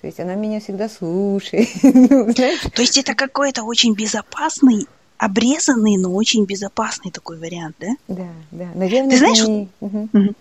[0.00, 1.68] То есть она меня всегда слушает.
[1.82, 4.86] Ну, То есть это какой-то очень безопасный
[5.18, 7.88] обрезанный, но очень безопасный такой вариант, да?
[8.08, 8.68] Да, да.
[8.74, 9.68] Наверное, ты знаешь, не...
[9.80, 10.08] угу.
[10.12, 10.34] Угу.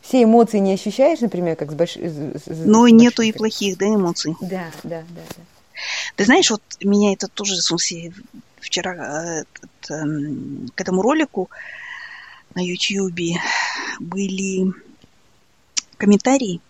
[0.00, 2.12] все эмоции не ощущаешь, например, как с большой.
[2.46, 4.34] Но с нету и плохих, да, эмоций.
[4.40, 5.42] Да, да, да, да.
[6.16, 8.12] Ты знаешь, вот меня это тоже, в смысле,
[8.60, 9.44] вчера э,
[9.80, 10.04] это,
[10.74, 11.50] к этому ролику
[12.54, 13.38] на YouTube
[13.98, 14.72] были
[15.96, 16.60] комментарии,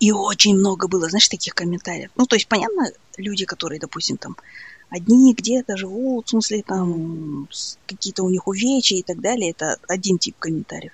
[0.00, 2.10] и очень много было, знаешь, таких комментариев.
[2.16, 4.36] Ну, то есть, понятно, люди, которые, допустим, там,
[4.90, 7.48] одни где-то живут, в смысле, там,
[7.86, 10.92] какие-то у них увечья и так далее, это один тип комментариев.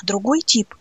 [0.00, 0.74] А другой тип,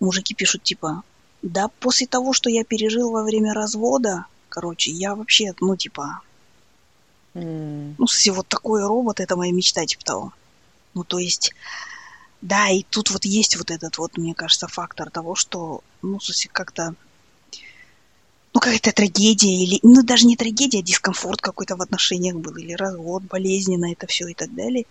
[0.00, 1.02] мужики пишут, типа,
[1.42, 6.20] да после того, что я пережил во время развода, короче, я вообще, ну, типа,
[7.34, 7.94] mm.
[7.98, 10.32] ну, если вот такой робот, это моя мечта, типа того.
[10.94, 11.54] Ну, то есть,
[12.40, 16.52] да, и тут вот есть вот этот вот, мне кажется, фактор того, что, ну, в
[16.52, 16.94] как-то,
[18.54, 22.72] ну, какая-то трагедия, или, ну, даже не трагедия, а дискомфорт какой-то в отношениях был, или
[22.72, 24.84] развод, болезненно это все и так далее.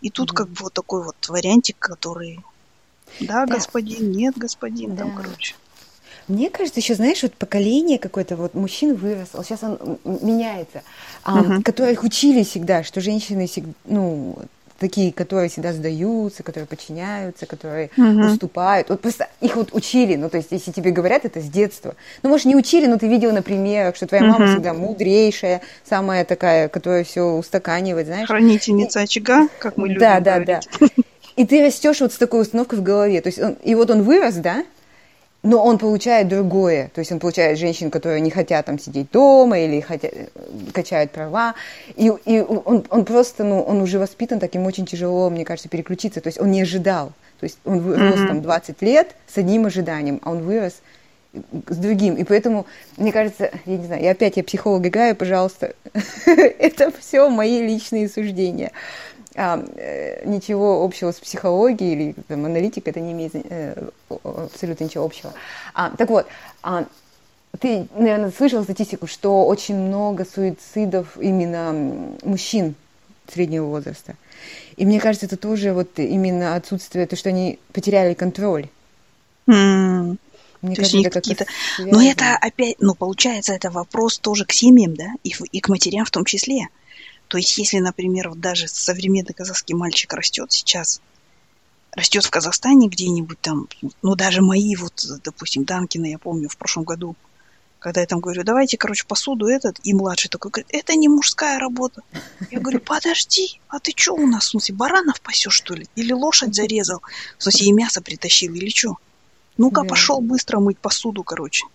[0.00, 0.34] И тут mm-hmm.
[0.34, 2.40] как бы вот такой вот вариантик, который,
[3.20, 3.54] да, да.
[3.54, 5.04] господин, нет, господин, да.
[5.04, 5.54] там, короче.
[6.28, 10.82] Мне кажется, еще, знаешь, вот поколение какое-то вот мужчин выросло, сейчас он меняется,
[11.24, 11.62] uh-huh.
[11.62, 14.38] которых учили всегда, что женщины всегда, ну,
[14.78, 18.32] такие, которые всегда сдаются, которые подчиняются, которые uh-huh.
[18.32, 18.88] уступают.
[18.88, 21.94] Вот просто их вот учили, ну, то есть, если тебе говорят это с детства.
[22.22, 24.28] Ну, может, не учили, но ты видел на примерах, что твоя uh-huh.
[24.28, 28.28] мама всегда мудрейшая, самая такая, которая все устаканивает, знаешь.
[28.28, 30.68] Хранительница очага, как мы любим Да, да, говорить.
[30.80, 30.86] да.
[31.36, 33.20] И ты растешь вот с такой установкой в голове.
[33.20, 34.64] То есть, он, и вот он вырос, да,
[35.48, 36.90] но он получает другое.
[36.94, 40.12] То есть он получает женщин, которые не хотят там сидеть дома или хотят,
[40.74, 41.54] качают права.
[41.96, 45.70] И, и он, он просто, ну, он уже воспитан, так ему очень тяжело, мне кажется,
[45.70, 46.20] переключиться.
[46.20, 47.12] То есть он не ожидал.
[47.40, 48.28] То есть он вырос mm-hmm.
[48.28, 50.82] там 20 лет с одним ожиданием, а он вырос
[51.32, 52.16] с другим.
[52.16, 52.66] И поэтому,
[52.98, 55.74] мне кажется, я не знаю, я опять я психолог играю, пожалуйста.
[56.26, 58.72] Это все мои личные суждения
[59.38, 65.04] а, э, ничего общего с психологией или там, аналитикой, это не имеет э, абсолютно ничего
[65.04, 65.32] общего.
[65.74, 66.26] А, так вот,
[66.62, 66.86] а,
[67.60, 71.72] ты, наверное, слышал статистику, что очень много суицидов именно
[72.24, 72.74] мужчин
[73.32, 74.16] среднего возраста.
[74.76, 78.68] И мне кажется, это тоже вот именно отсутствие, то, что они потеряли контроль.
[79.46, 80.16] Mm.
[80.62, 81.46] Мне то кажется, это какие-то...
[81.78, 86.04] Но это опять, ну, получается, это вопрос тоже к семьям, да, и, и к матерям
[86.04, 86.68] в том числе.
[87.28, 91.00] То есть, если, например, вот даже современный казахский мальчик растет сейчас,
[91.92, 93.68] растет в Казахстане где-нибудь там,
[94.02, 97.16] ну, даже мои, вот, допустим, Данкина, я помню, в прошлом году,
[97.78, 101.58] когда я там говорю, давайте, короче, посуду этот, и младший такой говорит, это не мужская
[101.58, 102.02] работа.
[102.50, 105.86] Я говорю, подожди, а ты что у нас, в смысле, баранов пасешь, что ли?
[105.96, 107.02] Или лошадь зарезал?
[107.36, 108.96] В смысле, и мясо притащил, или что?
[109.58, 109.88] Ну-ка, да.
[109.88, 111.66] пошел быстро мыть посуду, короче.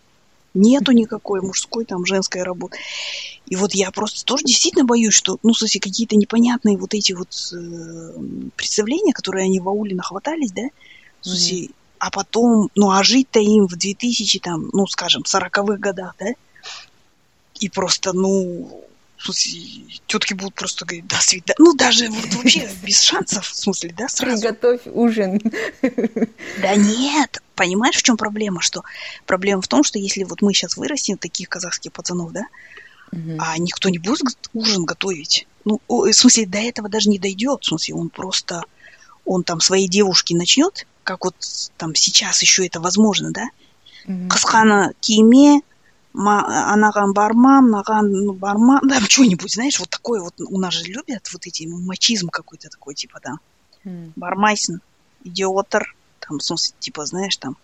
[0.53, 2.77] Нету никакой мужской, там, женской работы.
[3.47, 7.29] И вот я просто тоже действительно боюсь, что, ну, смысле, какие-то непонятные вот эти вот
[7.53, 10.63] э, представления, которые они в ауле нахватались, да,
[11.23, 11.73] смысле, mm-hmm.
[11.99, 16.33] а потом, ну, а жить-то им в 2000, там, ну, скажем, 40-х годах, да,
[17.59, 18.82] и просто, ну,
[19.23, 19.61] в смысле,
[20.05, 21.55] тетки будут просто говорить, до свидания.
[21.57, 24.41] Ну, даже вот вообще без шансов, в смысле, да, сразу.
[24.41, 25.41] Приготовь ужин.
[26.61, 28.61] Да нет, понимаешь, в чем проблема?
[28.61, 28.83] Что
[29.25, 32.43] проблема в том, что если вот мы сейчас вырастим таких казахских пацанов, да,
[33.13, 33.37] угу.
[33.39, 35.47] а никто не будет ужин готовить.
[35.63, 37.63] Ну, в смысле, до этого даже не дойдет.
[37.63, 38.63] В смысле, он просто,
[39.23, 41.35] он там своей девушке начнет, как вот
[41.77, 43.47] там сейчас еще это возможно, да?
[44.29, 45.61] Касхана киме,
[46.13, 51.29] анаған барма, мынаған ну, барма, да, что-нибудь, знаешь, вот такое вот, у нас же любят
[51.33, 53.35] вот эти, мачизм какой-то такой, типа, да,
[53.85, 54.11] mm.
[54.15, 54.81] бармайсен,
[55.23, 57.57] идиотер, там, в смысле, типа, знаешь, там,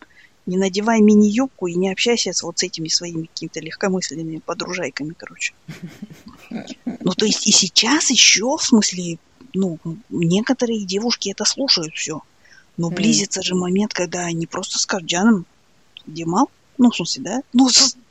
[0.45, 5.53] не надевай мини-юбку и не общайся с вот с этими своими какими-то легкомысленными подружайками, короче.
[7.01, 9.19] Ну, то есть и сейчас еще, в смысле,
[9.53, 9.77] ну,
[10.09, 12.21] некоторые девушки это слушают все.
[12.77, 15.45] Но близится же момент, когда они просто скажут, Джаном,
[16.07, 16.25] где
[16.79, 17.41] Ну, смысле, да?
[17.53, 17.67] Ну,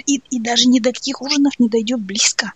[0.06, 2.52] и, и даже ни до каких ужинов не дойдет близко.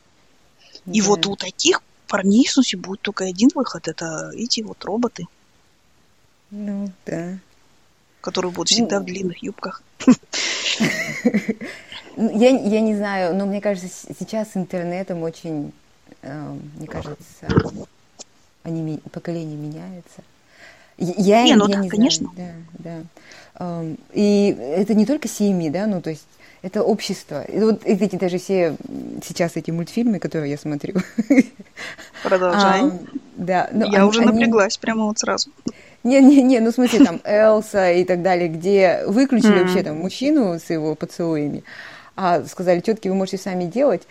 [0.85, 0.93] Да.
[0.93, 3.89] И вот у таких парней, в смысле, будет только один выход.
[3.89, 5.27] Это эти вот роботы.
[6.51, 7.39] Ну, да.
[8.21, 9.83] Которые будут всегда ну, в длинных юбках.
[12.15, 15.73] Ну, я, я не знаю, но мне кажется, сейчас интернетом очень,
[16.21, 17.17] э, мне кажется,
[18.65, 20.23] они, поколение меняется.
[20.99, 22.31] Я, не, ну я да, не конечно.
[22.35, 22.67] Знаю.
[22.73, 23.03] Да, да.
[24.13, 26.27] И это не только семьи, да, ну то есть
[26.63, 27.43] это общество.
[27.43, 28.77] И вот эти даже все
[29.25, 30.95] сейчас эти мультфильмы, которые я смотрю.
[32.23, 32.83] Продолжай.
[32.83, 32.93] А,
[33.37, 33.69] да.
[33.73, 34.81] Ну, я они, уже напряглась они...
[34.81, 35.51] прямо вот сразу.
[36.05, 40.95] Не-не-не, ну смотри, там Элса и так далее, где выключили вообще там мужчину с его
[40.97, 41.63] поцелуями,
[42.17, 44.03] а сказали, тетки, вы можете сами делать.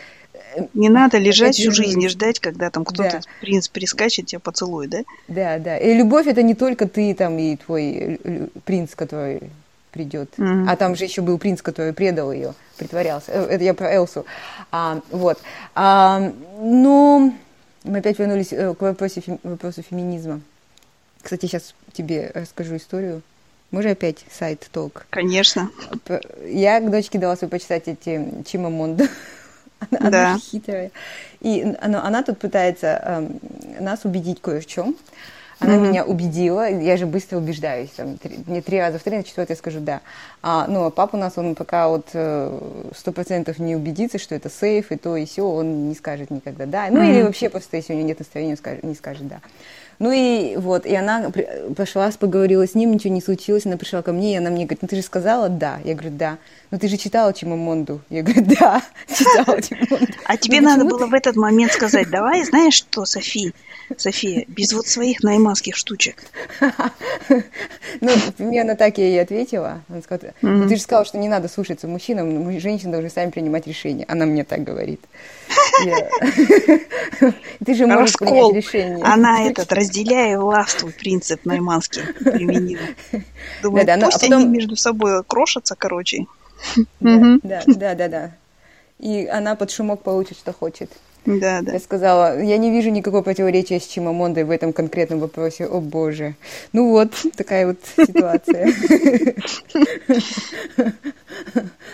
[0.73, 3.21] Не надо лежать всю жизнь и ждать, когда там кто-то, да.
[3.39, 4.99] принц, прискачет, тебя поцелует, да?
[5.27, 5.77] Да, да.
[5.77, 8.19] И любовь это не только ты там и твой
[8.65, 9.41] принц, который
[9.91, 10.29] придет.
[10.37, 10.65] Mm-hmm.
[10.67, 13.31] А там же еще был принц, который предал ее, притворялся.
[13.31, 14.25] Э, это я про Элсу.
[14.71, 15.39] А, вот.
[15.75, 17.35] А, ну,
[17.83, 20.41] мы опять вернулись э, к вопросу, вопросу феминизма.
[21.21, 23.21] Кстати, сейчас тебе расскажу историю.
[23.69, 25.05] Мы же опять сайт толк.
[25.09, 25.69] Конечно.
[26.45, 29.07] Я к дочке дала свой почитать эти Чимамонда.
[29.99, 30.29] Она, да.
[30.29, 30.91] она хитрая.
[31.41, 34.95] И она, она тут пытается э, нас убедить кое в чем.
[35.61, 35.89] Она mm-hmm.
[35.89, 37.91] меня убедила, я же быстро убеждаюсь.
[37.91, 40.01] Там, три, мне три раза в три, на четвертый я скажу да.
[40.41, 42.59] А, ну, а папа у нас, он пока вот э,
[42.95, 46.65] сто процентов не убедится, что это сейф и то и все, он не скажет никогда
[46.65, 46.87] да.
[46.89, 47.11] Ну, mm-hmm.
[47.11, 49.39] или вообще просто, если у него нет настроения, он скажет, не скажет да.
[50.01, 51.31] Ну и вот, и она
[51.77, 54.81] пошла, поговорила с ним, ничего не случилось, она пришла ко мне, и она мне говорит,
[54.81, 55.77] ну ты же сказала да.
[55.83, 56.39] Я говорю, да.
[56.71, 58.01] Ну ты же читала Чимамонду.
[58.09, 60.07] Я говорю, да, читала Чимамонду.
[60.25, 63.53] А тебе ну, надо было в этот момент сказать, давай, знаешь что, София,
[63.97, 66.17] София, без вот своих найманских штучек.
[67.99, 69.81] Ну, примерно так я ей ответила.
[69.89, 73.67] Она сказала, ну, ты же сказала, что не надо слушаться мужчинам, женщины должны сами принимать
[73.67, 74.05] решения.
[74.07, 75.01] Она мне так говорит.
[77.65, 79.03] Ты же можешь принять решение.
[79.03, 82.81] Она этот, разделяя властвуй принцип найманский применила.
[83.61, 86.25] Думаю, да, да, пусть они между собой крошатся, короче.
[87.43, 88.31] Да, да, да, да.
[88.99, 90.91] И она под шумок получит, что хочет.
[91.25, 91.73] Да, да.
[91.73, 95.65] Я сказала, я не вижу никакого противоречия с Чимамондой в этом конкретном вопросе.
[95.65, 96.35] О боже.
[96.73, 98.73] Ну вот, такая вот ситуация.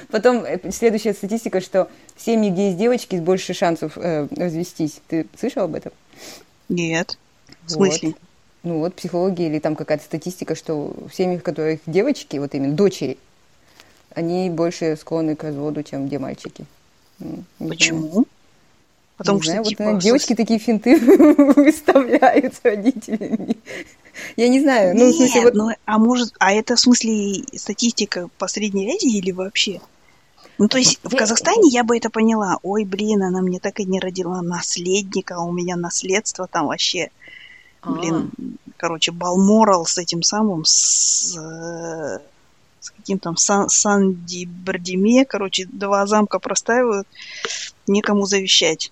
[0.09, 5.01] Потом э, следующая статистика, что семьи, где есть девочки, больше шансов э, развестись.
[5.07, 5.91] Ты слышал об этом?
[6.69, 7.17] Нет.
[7.65, 8.13] В смысле?
[8.63, 12.73] Ну вот, психология или там какая-то статистика, что в семьях, в которых девочки, вот именно
[12.73, 13.17] дочери,
[14.13, 16.65] они больше склонны к разводу, чем где мальчики.
[17.59, 18.25] Почему?
[19.17, 20.95] Потому не что, знаю, типа, вот, девочки такие финты
[21.55, 23.57] выставляют с родителями.
[24.35, 24.95] Я не знаю.
[24.95, 25.53] Ну, Нет, в смысле, вот...
[25.55, 29.81] ну, а может, а это в смысле статистика по Средней Азии или вообще?
[30.59, 32.57] Ну, то есть в Казахстане я бы это поняла.
[32.63, 37.09] Ой, блин, она мне так и не родила наследника, а у меня наследство там вообще,
[37.83, 38.71] блин, А-а-а.
[38.77, 41.37] короче, Балморал с этим самым, с,
[42.79, 47.07] с каким там Сан, Санди Бардиме, короче, два замка простаивают,
[47.85, 48.91] некому завещать.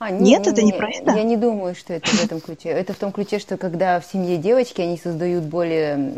[0.00, 1.12] А, не, Нет, не, это не, не про это?
[1.12, 2.70] Я не думаю, что это в этом ключе.
[2.70, 6.14] Это в том ключе, что когда в семье девочки, они создают более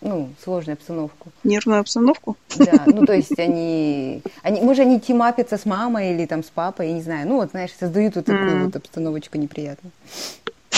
[0.00, 1.28] ну, сложную обстановку.
[1.44, 2.38] Нервную обстановку?
[2.56, 6.88] Да, ну то есть они, они может, они тимапятся с мамой или там с папой,
[6.88, 7.28] я не знаю.
[7.28, 9.92] Ну вот, знаешь, создают вот такую вот обстановочку неприятную.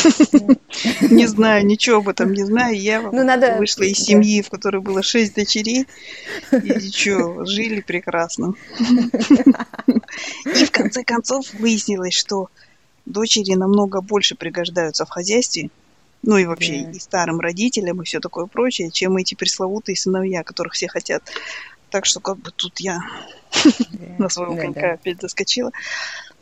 [1.10, 2.78] Не знаю, ничего об этом не знаю.
[2.78, 3.56] Я ну, надо...
[3.58, 5.86] вышла из семьи, в которой было шесть дочерей.
[6.52, 8.54] И что, жили прекрасно.
[10.44, 12.48] И в конце концов выяснилось, что
[13.06, 15.70] дочери намного больше пригождаются в хозяйстве,
[16.22, 20.74] ну и вообще и старым родителям, и все такое прочее, чем эти пресловутые сыновья, которых
[20.74, 21.22] все хотят.
[21.90, 23.00] Так что как бы тут я
[24.18, 25.72] на своего конька опять заскочила.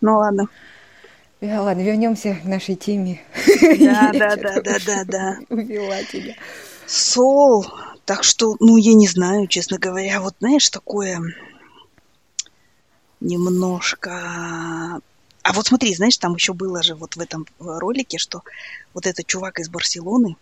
[0.00, 0.48] Ну ладно.
[1.40, 3.20] Да, ладно, вернемся к нашей теме.
[3.79, 5.37] Да, да, да, да, да, да.
[5.48, 6.35] Увела тебя.
[6.87, 7.66] Сол.
[8.05, 11.20] Так что, ну, я не знаю, честно говоря, вот знаешь, такое
[13.20, 15.01] немножко...
[15.42, 18.42] А вот смотри, знаешь, там еще было же вот в этом ролике, что
[18.92, 20.37] вот этот чувак из Барселоны,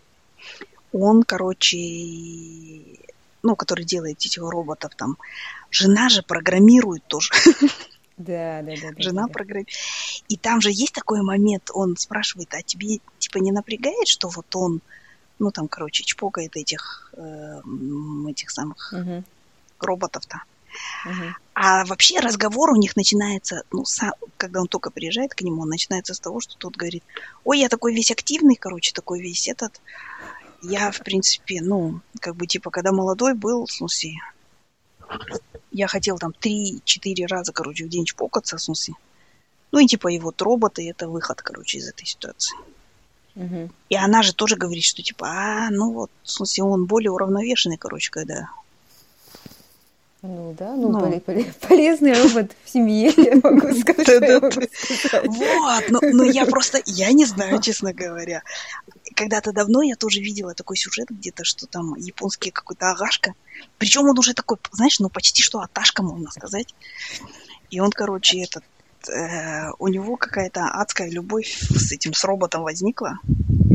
[0.92, 1.76] он, короче,
[3.42, 5.16] ну, который делает этих роботов там,
[5.70, 7.32] жена же программирует тоже.
[8.16, 8.92] Да, да, да.
[8.96, 9.68] Жена да, программирует.
[10.28, 14.46] И там же есть такой момент, он спрашивает, а тебе типа не напрягает, что вот
[14.56, 14.80] он,
[15.38, 17.60] ну там, короче, чпокает этих, э,
[18.28, 19.22] этих самых угу.
[19.80, 20.42] роботов-то.
[21.04, 21.24] Угу.
[21.54, 25.68] А вообще разговор у них начинается, ну, сам, когда он только приезжает к нему, он
[25.68, 27.04] начинается с того, что тот говорит,
[27.44, 29.80] ой, я такой весь активный, короче, такой весь этот.
[30.62, 34.14] Я, в принципе, ну, как бы, типа, когда молодой был, в смысле,
[35.70, 38.94] я хотел там 3-4 раза, короче, в день чпокаться, в смысле.
[39.72, 42.56] Ну и типа и вот роботы это выход, короче, из этой ситуации.
[43.34, 43.70] Угу.
[43.90, 47.76] И она же тоже говорит, что типа, а, ну вот, в смысле, он более уравновешенный,
[47.76, 48.48] короче, когда
[50.22, 51.22] ну да, ну, ну.
[51.68, 54.42] полезный робот в семье, я могу сказать.
[55.22, 58.42] Вот, но, но я просто, я не знаю, честно говоря.
[59.16, 63.32] Когда-то давно я тоже видела такой сюжет где-то, что там японский какой-то агашка.
[63.78, 66.74] Причем он уже такой, знаешь, ну почти что аташка, можно сказать.
[67.70, 68.62] И он, короче, этот,
[69.08, 73.18] э, у него какая-то адская любовь с этим, с роботом возникла.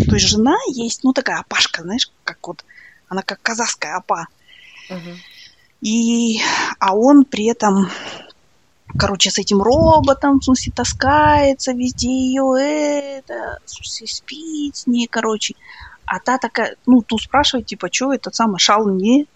[0.05, 2.63] То есть жена есть, ну такая апашка, знаешь, как вот,
[3.07, 4.27] она как казахская апа.
[4.91, 5.15] Uh-huh.
[5.81, 6.39] И,
[6.77, 7.89] а он при этом,
[8.97, 15.07] короче, с этим роботом, в смысле, таскается везде ее, это, в смысле, спит с ней,
[15.07, 15.55] короче.
[16.05, 19.27] А та такая, ну, ту спрашивает, типа, что этот самый шал не?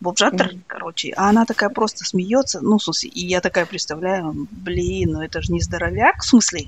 [0.00, 0.62] бобжаттер, mm-hmm.
[0.66, 5.22] короче, а она такая просто смеется, ну, в смысле, и я такая представляю, блин, ну
[5.22, 6.66] это же не здоровяк, в смысле,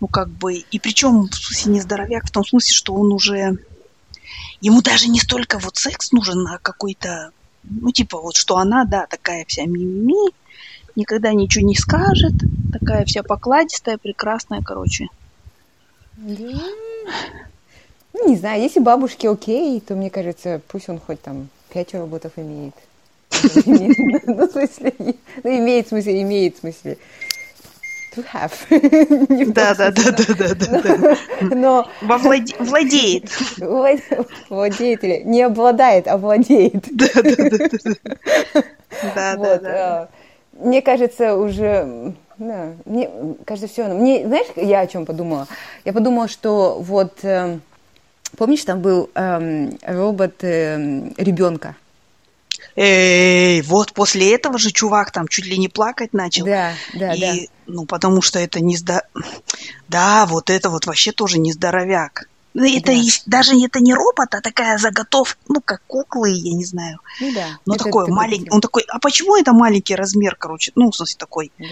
[0.00, 3.58] ну, как бы, и причем, в смысле, не здоровяк в том смысле, что он уже,
[4.60, 7.32] ему даже не столько вот секс нужен, а какой-то,
[7.64, 10.30] ну, типа, вот, что она, да, такая вся мими,
[11.00, 12.34] никогда ничего не скажет,
[12.72, 15.08] такая вся покладистая, прекрасная, короче.
[16.16, 22.32] Ну, не знаю, если бабушке окей, то, мне кажется, пусть он хоть там пять роботов
[22.36, 22.74] имеет.
[24.26, 26.98] Ну, в смысле, ну, имеет в смысле, имеет в смысле.
[28.14, 28.52] To have.
[29.52, 31.16] Да, да, да, да, да, да, да.
[31.54, 33.30] Но владеет.
[34.48, 36.84] Владеет или не обладает, а владеет.
[36.90, 37.58] Да, да, да.
[39.14, 40.08] Да, да, да.
[40.60, 43.10] Мне кажется, уже да, мне
[43.44, 43.86] кажется, все.
[43.88, 45.46] Мне, знаешь, я о чем подумала?
[45.84, 47.58] Я подумала, что вот э,
[48.38, 51.76] помнишь, там был э, робот э, ребенка.
[52.76, 56.46] Эй, вот после этого же чувак там чуть ли не плакать начал.
[56.46, 57.34] Да, да, и, да.
[57.66, 59.02] Ну, потому что это не здо...
[59.88, 62.29] Да, вот это вот вообще тоже не здоровяк.
[62.52, 62.92] Ну, это да.
[62.92, 66.98] и, даже это не робот, а такая заготовка, ну, как куклы, я не знаю.
[67.20, 67.58] Ну да.
[67.64, 71.16] Но это такой маленький, он такой, а почему это маленький размер, короче, ну, в смысле,
[71.18, 71.52] такой.
[71.58, 71.66] Да.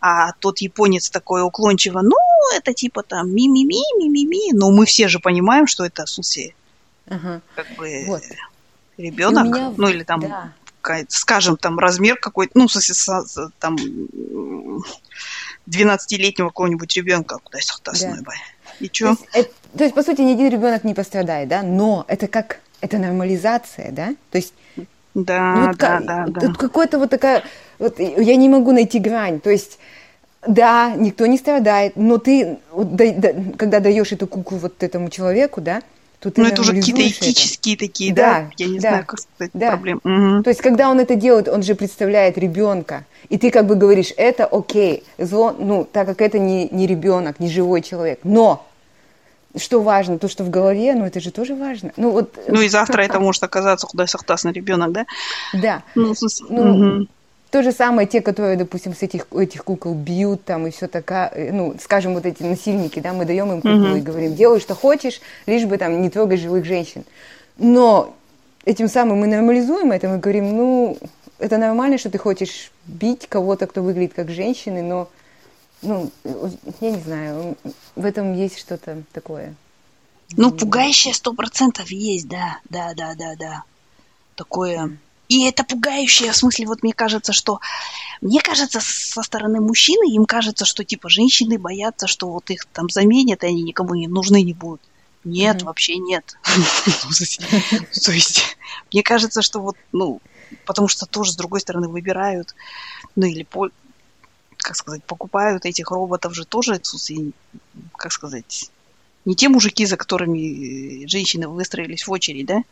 [0.00, 2.16] А тот японец такой уклончиво, ну,
[2.54, 6.54] это типа там ми-ми-ми, ми-ми-ми, но мы все же понимаем, что это, в смысле,
[7.08, 7.40] ага.
[7.54, 8.22] как бы вот.
[8.98, 9.72] ребенок, меня...
[9.76, 10.52] ну, или там, да.
[11.08, 13.76] скажем, там размер какой-то, ну, в смысле, там
[15.68, 17.62] 12-летнего какого-нибудь ребенка, куда я
[18.22, 18.32] да.
[18.80, 19.16] И что?
[19.76, 21.62] То есть, по сути, ни один ребенок не пострадает, да?
[21.62, 24.14] Но это как, это нормализация, да?
[24.30, 24.54] То есть
[25.14, 26.40] да, ну, вот да, как, да, да.
[26.40, 27.42] Тут какое-то вот такая,
[27.78, 29.78] вот я не могу найти грань, то есть
[30.46, 35.08] да, никто не страдает, но ты, вот, да, да, когда даешь эту куклу вот этому
[35.08, 35.82] человеку, да,
[36.18, 37.86] то ты Ну, это уже какие-то этические это.
[37.86, 39.68] такие, да, да, я не да, знаю, как сказать, да.
[39.70, 40.00] проблемы.
[40.04, 40.42] Угу.
[40.44, 44.12] То есть, когда он это делает, он же представляет ребенка, и ты как бы говоришь,
[44.16, 48.66] это окей, зло, ну, так как это не, не ребенок, не живой человек, но
[49.56, 51.92] что важно, то, что в голове, ну это же тоже важно.
[51.96, 55.06] Ну, вот, ну и завтра это может оказаться куда сахтасный ребенок, да?
[55.52, 55.82] Да.
[55.94, 56.14] Ну,
[56.48, 57.06] ну угу.
[57.52, 61.30] То же самое те, которые, допустим, с этих, этих кукол бьют там и все такое,
[61.34, 63.96] э, ну, скажем, вот эти насильники, да, мы даем им куклу угу.
[63.96, 67.04] и говорим, делай, что хочешь, лишь бы там не трогай живых женщин.
[67.58, 68.14] Но
[68.64, 70.96] этим самым мы нормализуем это, мы говорим, ну,
[71.38, 75.10] это нормально, что ты хочешь бить кого-то, кто выглядит как женщины, но
[75.82, 76.10] ну,
[76.80, 77.56] я не знаю,
[77.96, 79.54] в этом есть что-то такое.
[80.36, 83.64] Ну, пугающее сто процентов есть, да, да, да, да, да.
[84.34, 84.96] Такое.
[85.28, 87.60] И это пугающее, в смысле, вот мне кажется, что...
[88.20, 92.88] Мне кажется, со стороны мужчины им кажется, что, типа, женщины боятся, что вот их там
[92.88, 94.80] заменят, и они никому не нужны не будут.
[95.24, 95.64] Нет, mm-hmm.
[95.64, 96.36] вообще нет.
[98.04, 98.56] То есть,
[98.92, 100.20] мне кажется, что вот, ну,
[100.66, 102.54] потому что тоже, с другой стороны, выбирают,
[103.16, 103.44] ну, или
[104.62, 106.80] как сказать, покупают этих роботов же тоже,
[107.96, 108.70] как сказать,
[109.24, 112.62] не те мужики, за которыми женщины выстроились в очередь, да?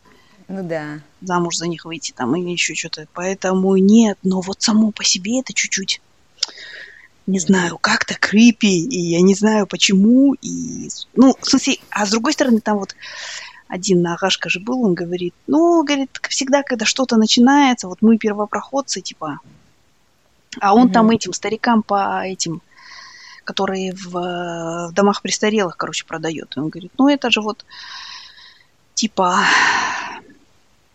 [0.49, 1.01] Ну да.
[1.21, 3.07] Замуж за них выйти там или еще что-то.
[3.13, 6.01] Поэтому нет, но вот само по себе это чуть-чуть,
[7.29, 10.35] не знаю, как-то крипи, и я не знаю почему.
[10.43, 12.97] И, ну, в смысле, а с другой стороны, там вот
[13.69, 19.01] один Агашка же был, он говорит, ну, говорит, всегда, когда что-то начинается, вот мы первопроходцы,
[19.01, 19.39] типа,
[20.59, 20.93] а он mm-hmm.
[20.93, 22.63] там этим старикам по этим,
[23.45, 26.57] которые в, в домах престарелых, короче, продает.
[26.57, 27.65] И он говорит, ну это же вот
[28.95, 29.39] типа,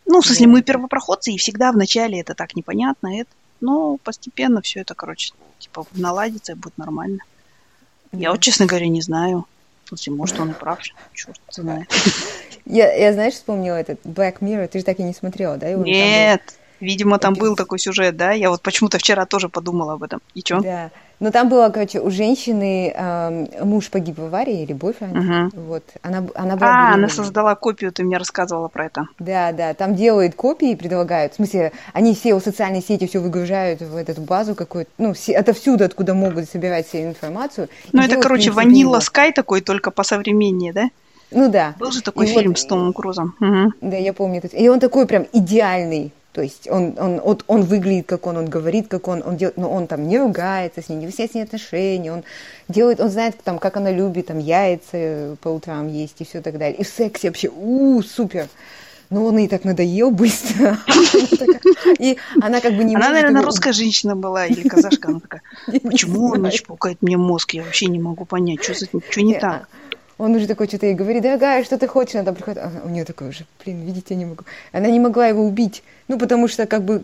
[0.05, 3.31] ну, в смысле, мы первопроходцы, и всегда вначале это так непонятно, это,
[3.61, 7.19] но постепенно все это, короче, типа наладится и будет нормально.
[8.11, 9.45] Я вот, честно говоря, не знаю.
[9.85, 10.79] Слушай, может, он и прав,
[11.13, 11.91] черт знает.
[12.65, 15.67] Я, я, знаешь, вспомнила этот Black Mirror, ты же так и не смотрела, да?
[15.67, 16.57] Его Нет.
[16.79, 18.31] Видимо, там был такой сюжет, да?
[18.31, 20.21] Я вот почему-то вчера тоже подумала об этом.
[20.33, 20.59] И что?
[20.61, 20.91] Да.
[21.19, 25.15] Но там было, короче, у женщины э, муж погиб в аварии или бойфренд.
[25.15, 25.61] Угу.
[25.61, 25.83] Вот.
[26.01, 26.93] Она, она была А, беременна.
[26.93, 29.07] она создала копию, ты мне рассказывала про это.
[29.19, 29.73] Да, да.
[29.73, 31.33] Там делают копии и предлагают.
[31.33, 34.91] В смысле, они все в социальные сети все выгружают в эту базу какую-то.
[34.97, 37.69] Ну, все, отовсюду, откуда могут собирать всю информацию.
[37.93, 40.89] Ну, это, короче, Ванила Скай такой, только по современнее, да?
[41.31, 41.75] Ну да.
[41.79, 43.35] Был же такой и фильм вот, с Томом Крузом.
[43.39, 43.73] Угу.
[43.81, 44.41] Да, я помню.
[44.51, 48.47] И он такой прям идеальный то есть он, он, он, он выглядит как он, он
[48.47, 51.33] говорит как он, он делает, но он там не ругается с ней, не выясняет с
[51.33, 52.25] ней отношения, он
[52.67, 56.57] делает, он знает, там, как она любит там яйца по утрам есть и все так
[56.57, 56.77] далее.
[56.77, 58.49] И в сексе вообще, у, супер.
[59.09, 60.77] Но он ей так надоел быстро.
[61.99, 65.09] И она как бы не Она, наверное, русская женщина была или казашка.
[65.09, 65.41] Она такая,
[65.83, 67.53] почему он пукает мне мозг?
[67.53, 69.69] Я вообще не могу понять, что не так.
[70.17, 72.15] Он уже такой что-то ей говорит, дорогая, что ты хочешь?
[72.15, 74.43] Она там приходит, а у нее такой уже, блин, видите, я не могу.
[74.71, 77.03] Она не могла его убить, ну, потому что как бы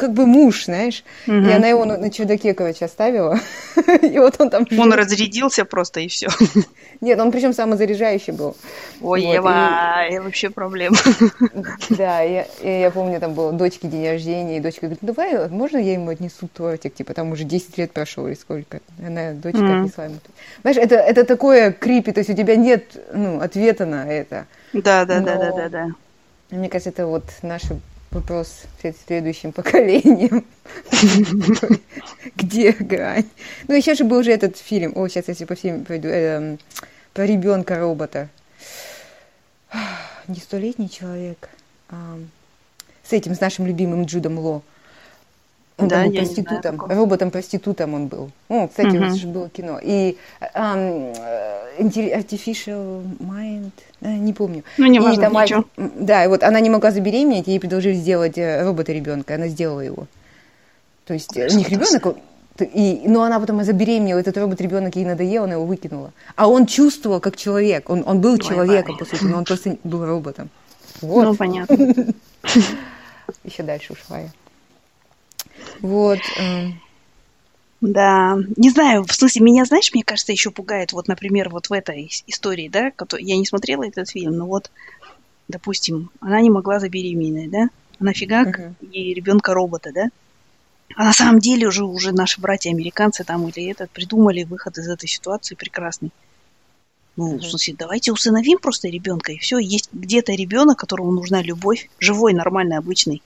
[0.00, 1.04] как бы муж, знаешь.
[1.26, 1.36] Угу.
[1.36, 3.38] И она его на, чердаке, короче, оставила.
[4.02, 4.66] и вот он там...
[4.78, 6.28] Он разрядился просто, и все.
[7.02, 8.56] Нет, он причем самозаряжающий был.
[9.02, 10.18] Ой, вот, Ева, и...
[10.18, 10.96] вообще проблема.
[11.90, 15.92] да, я, я помню, там был дочки день рождения, и дочка говорит, давай, можно я
[15.92, 16.94] ему отнесу тортик?
[16.94, 18.80] Типа, там уже 10 лет прошло, или сколько.
[19.06, 20.16] Она, дочка, mm отнесла ему.
[20.62, 24.46] Знаешь, это, это такое крипи, то есть у тебя нет ну, ответа на это.
[24.72, 25.86] Да, да, да, да, да, да.
[26.50, 27.78] Мне кажется, это вот наше
[28.10, 28.62] вопрос
[29.06, 30.44] следующим поколениям.
[32.36, 33.28] Где грань?
[33.68, 34.92] Ну, еще же был же этот фильм.
[34.96, 36.08] О, сейчас если по фильму пойду.
[36.08, 36.58] Эм,
[37.12, 38.28] про ребенка робота.
[40.28, 41.48] Не столетний человек.
[41.88, 42.18] А,
[43.04, 44.62] с этим, с нашим любимым Джудом Ло.
[45.80, 48.30] Он да, был проститутом, роботом-проститутом он был.
[48.48, 49.06] Ну, кстати, угу.
[49.06, 49.78] вот же было кино.
[49.82, 50.16] И
[50.54, 51.14] um,
[51.78, 54.62] Artificial Mind, не помню.
[54.78, 55.64] Ну, не важно, там, ничего.
[55.76, 60.06] Да, и вот она не могла забеременеть, ей предложили сделать э, робота-ребенка, она сделала его.
[61.06, 62.16] То есть у них ребенок,
[62.60, 66.12] и, но она потом забеременела, этот робот-ребенок ей надоел, она его выкинула.
[66.36, 69.76] А он чувствовал как человек, он, он был Ой, человеком, по сути, но он просто
[69.84, 70.50] был роботом.
[71.00, 71.24] Вот.
[71.24, 71.76] Ну, понятно.
[73.44, 74.28] Еще дальше ушла я.
[75.80, 76.18] Вот.
[76.36, 76.80] Эм.
[77.80, 81.72] Да, не знаю, в смысле, меня, знаешь, мне кажется, еще пугает, вот, например, вот в
[81.72, 84.70] этой истории, да, я не смотрела этот фильм, но вот,
[85.48, 88.74] допустим, она не могла забеременеть, да, а нафига uh-huh.
[88.92, 90.10] ей ребенка-робота, да,
[90.94, 95.08] а на самом деле уже, уже наши братья-американцы там или этот придумали выход из этой
[95.08, 96.10] ситуации прекрасный.
[97.16, 101.88] Ну, в смысле, давайте усыновим просто ребенка, и все, есть где-то ребенок, которому нужна любовь,
[101.98, 103.22] живой, нормальный, обычный,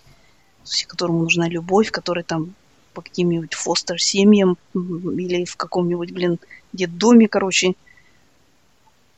[0.86, 2.54] которому нужна любовь, который там
[2.92, 6.38] по каким-нибудь фостер-семьям или в каком-нибудь, блин,
[6.72, 7.74] детдоме, короче,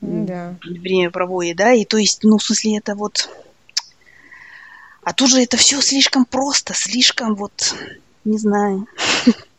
[0.01, 0.55] да.
[0.63, 3.29] время проводит, да, и то есть, ну, в смысле, это вот...
[5.03, 7.75] А тут же это все слишком просто, слишком вот,
[8.25, 8.87] не знаю.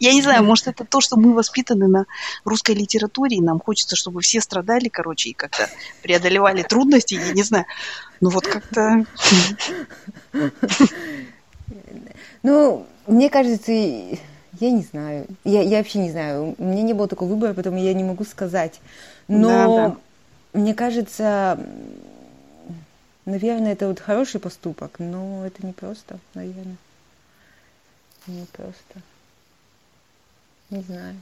[0.00, 2.06] Я не знаю, может, это то, что мы воспитаны на
[2.44, 5.68] русской литературе, и нам хочется, чтобы все страдали, короче, и как-то
[6.02, 7.66] преодолевали трудности, я не знаю.
[8.20, 9.04] Ну вот как-то...
[12.42, 15.26] Ну, мне кажется, я не знаю.
[15.44, 16.54] Я, я вообще не знаю.
[16.58, 18.80] У меня не было такого выбора, поэтому я не могу сказать.
[19.28, 19.96] Но да, да.
[20.60, 21.58] мне кажется,
[23.24, 26.76] наверное, это вот хороший поступок, но это не просто, наверное.
[28.26, 29.02] Не просто.
[30.70, 31.16] Не знаю.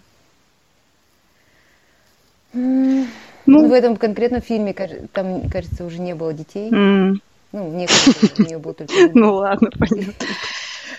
[2.52, 3.06] Ну,
[3.46, 4.72] ну, в этом конкретном фильме,
[5.12, 6.70] там, кажется, уже не было детей.
[6.70, 7.16] Mm.
[7.52, 8.94] Ну, мне кажется, у нее был только...
[9.14, 10.14] Ну ладно, понятно.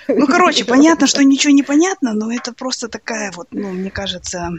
[0.08, 4.52] Ну, короче, понятно, что ничего не понятно, но это просто такая вот, ну, мне кажется,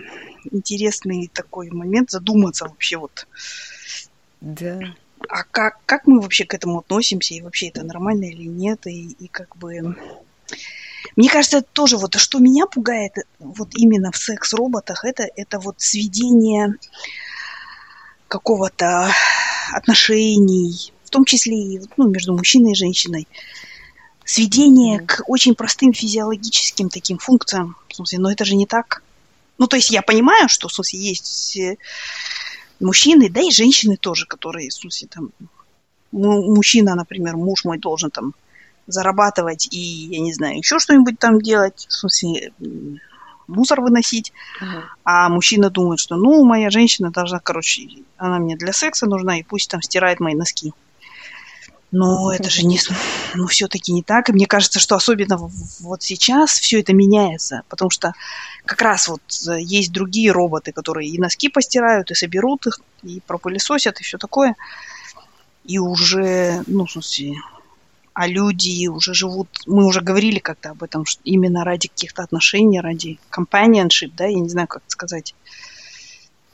[0.51, 3.26] интересный такой момент задуматься вообще вот.
[4.41, 4.80] Да.
[5.28, 9.16] А как, как мы вообще к этому относимся, и вообще это нормально или нет, и,
[9.18, 9.97] и как бы...
[11.17, 15.77] Мне кажется, это тоже вот, что меня пугает вот именно в секс-роботах, это, это вот
[15.79, 16.75] сведение
[18.29, 19.11] какого-то
[19.73, 23.27] отношений, в том числе и ну, между мужчиной и женщиной
[24.27, 25.07] сведение mm.
[25.07, 27.77] к очень простым физиологическим таким функциям.
[27.89, 29.03] В смысле, но это же не так.
[29.57, 31.77] Ну, то есть я понимаю, что, в смысле, есть э,
[32.81, 35.31] мужчины, да и женщины тоже, которые, в смысле, там,
[36.12, 38.35] мужчина, например, муж мой должен там
[38.87, 42.53] зарабатывать и, я не знаю, еще что-нибудь там делать, в смысле,
[43.47, 44.82] мусор выносить, uh-huh.
[45.05, 49.43] а мужчина думает, что, ну, моя женщина должна, короче, она мне для секса нужна, и
[49.43, 50.72] пусть там стирает мои носки.
[51.93, 52.78] Но это же не,
[53.34, 54.28] ну, все-таки не так.
[54.28, 55.39] И мне кажется, что особенно
[55.80, 58.12] вот сейчас все это меняется, потому что
[58.64, 63.22] как раз вот э, есть другие роботы, которые и носки постирают, и соберут их, и
[63.26, 64.57] пропылесосят, и все такое.
[65.64, 67.37] И уже, ну, в смысле,
[68.17, 72.81] а люди уже живут, мы уже говорили как-то об этом, что именно ради каких-то отношений,
[72.81, 75.35] ради companionship, да, я не знаю, как сказать.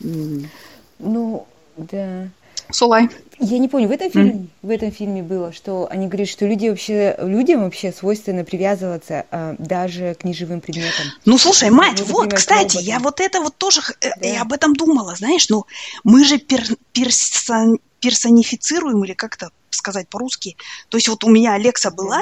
[0.01, 1.47] Ну,
[1.77, 2.29] да.
[2.69, 3.11] Сулай.
[3.39, 4.47] Я не помню, в этом фильме, mm.
[4.63, 9.55] в этом фильме было, что они говорят, что люди вообще, людям вообще свойственно привязываться а,
[9.61, 11.07] даже к неживым предметам.
[11.25, 14.27] Ну, слушай, мать, ну, вот, кстати, я вот это вот тоже, э, да.
[14.27, 15.65] я об этом думала, знаешь, ну,
[16.03, 20.57] мы же пер, персон, персонифицируем, или как-то сказать по-русски,
[20.89, 22.20] то есть вот у меня Алекса была,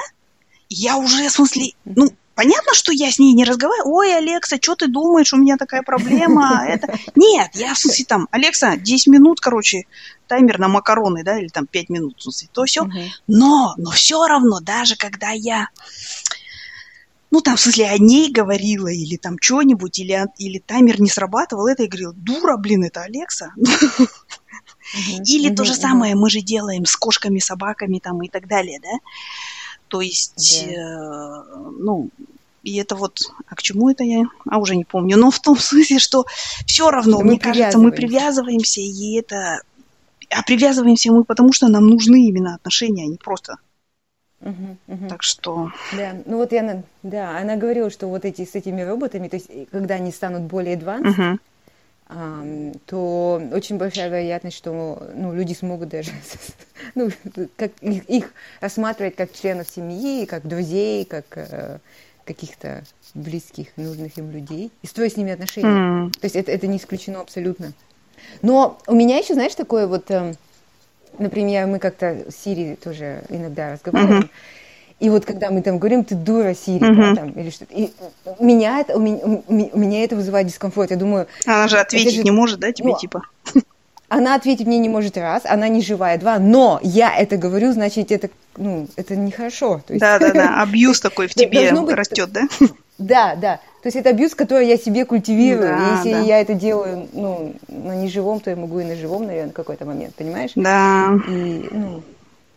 [0.69, 3.93] я уже, в смысле, ну, Понятно, что я с ней не разговариваю.
[3.93, 6.65] Ой, Алекса, что ты думаешь, у меня такая проблема.
[6.67, 6.99] Это...
[7.15, 9.85] Нет, я в смысле там, Алекса, 10 минут, короче,
[10.27, 12.89] таймер на макароны, да, или там 5 минут, в смысле, то все.
[13.27, 15.69] Но, но все равно, даже когда я
[17.31, 21.67] ну, там, в смысле, о ней говорила, или там что-нибудь, или, или таймер не срабатывал,
[21.67, 23.53] это я говорила, дура, блин, это Алекса.
[25.25, 28.99] Или то же самое мы же делаем с кошками, собаками там и так далее, да?
[29.89, 31.43] То есть, э,
[31.79, 32.11] ну,
[32.63, 34.25] и это вот, а к чему это я?
[34.49, 35.17] А уже не помню.
[35.17, 36.27] Но в том смысле, что
[36.67, 39.63] все равно, мне кажется, мы привязываемся, и это...
[40.31, 43.57] А привязываемся мы потому, что нам нужны именно отношения, а не просто
[44.43, 45.09] Угу, угу.
[45.09, 45.71] Так что...
[45.93, 49.51] Да, ну вот я, да, она говорила, что вот эти с этими роботами, то есть
[49.71, 51.39] когда они станут более advanced, угу.
[52.87, 56.11] То очень большая вероятность, что ну, люди смогут даже
[56.95, 57.11] ну,
[57.57, 61.79] как, их, их рассматривать как членов семьи, как друзей, как э,
[62.25, 62.83] каких-то
[63.15, 66.07] близких, нужных им людей, и строить с ними отношения.
[66.07, 66.11] Mm.
[66.13, 67.73] То есть это, это не исключено абсолютно.
[68.43, 70.11] Но у меня еще, знаешь, такое вот...
[70.11, 70.35] Э,
[71.19, 74.31] например, мы как-то с Сири тоже иногда разговариваем, uh-huh.
[75.01, 77.15] И вот когда мы там говорим, ты дура, Сири, uh-huh.
[77.15, 77.91] да, там, или что и
[78.39, 80.91] меня это, у меня, у меня это вызывает дискомфорт.
[80.91, 81.27] Я думаю...
[81.47, 83.23] Она же ответить же, не может, да, тебе, ну, типа?
[84.11, 88.11] Она ответить мне не может раз, она не живая два, но я это говорю, значит,
[88.11, 89.83] это, ну, это нехорошо.
[89.89, 92.43] Да-да-да, абьюз такой в тебе растет, да?
[92.99, 93.61] Да, да.
[93.83, 95.69] То есть это абьюз, который я себе культивирую.
[95.69, 96.21] Да, Если да.
[96.21, 100.15] я это делаю ну, на неживом, то я могу и на живом, наверное, какой-то момент,
[100.17, 100.51] понимаешь?
[100.55, 101.17] Да.
[101.29, 102.03] И, ну,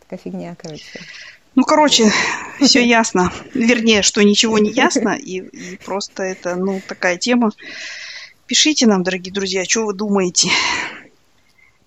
[0.02, 1.00] такая фигня, короче.
[1.56, 2.12] Ну, короче,
[2.62, 3.32] все ясно.
[3.54, 7.52] Вернее, что ничего не ясно, и, и просто это, ну, такая тема.
[8.48, 10.50] Пишите нам, дорогие друзья, что вы думаете.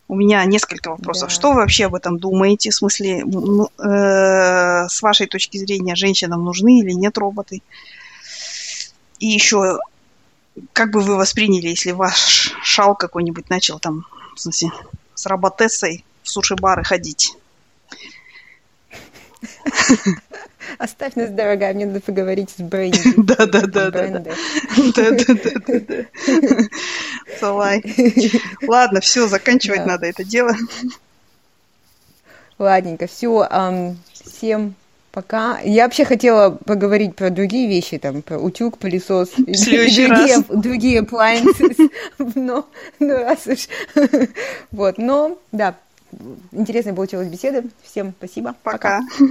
[0.08, 1.28] У меня несколько вопросов.
[1.28, 1.34] Да.
[1.34, 2.70] Что вы вообще об этом думаете?
[2.70, 7.60] В смысле, ну, э, с вашей точки зрения, женщинам нужны или нет роботы?
[9.18, 9.80] И еще,
[10.72, 14.06] как бы вы восприняли, если ваш шал какой-нибудь начал там,
[14.36, 14.70] в смысле,
[15.14, 17.34] с роботессой в суши-бары ходить?
[20.78, 23.00] Оставь нас, дорогая, мне надо поговорить с Бренди.
[23.16, 24.08] Да, да, да, да.
[24.08, 24.30] Да,
[24.94, 25.34] да,
[25.66, 26.04] да, да.
[27.38, 27.82] Салай.
[28.66, 30.52] Ладно, все, заканчивать надо это дело.
[32.58, 33.48] Ладненько, все.
[34.12, 34.74] Всем
[35.16, 35.60] Пока.
[35.60, 40.44] Я вообще хотела поговорить про другие вещи, там, про утюг, пылесос и другие, раз.
[40.50, 41.90] другие appliances.
[42.34, 42.66] Но,
[43.00, 43.66] ну, раз уж.
[44.72, 45.74] Вот, но, да,
[46.52, 47.64] интересная получилась беседа.
[47.82, 48.54] Всем спасибо.
[48.62, 49.00] Пока.
[49.00, 49.26] Пока.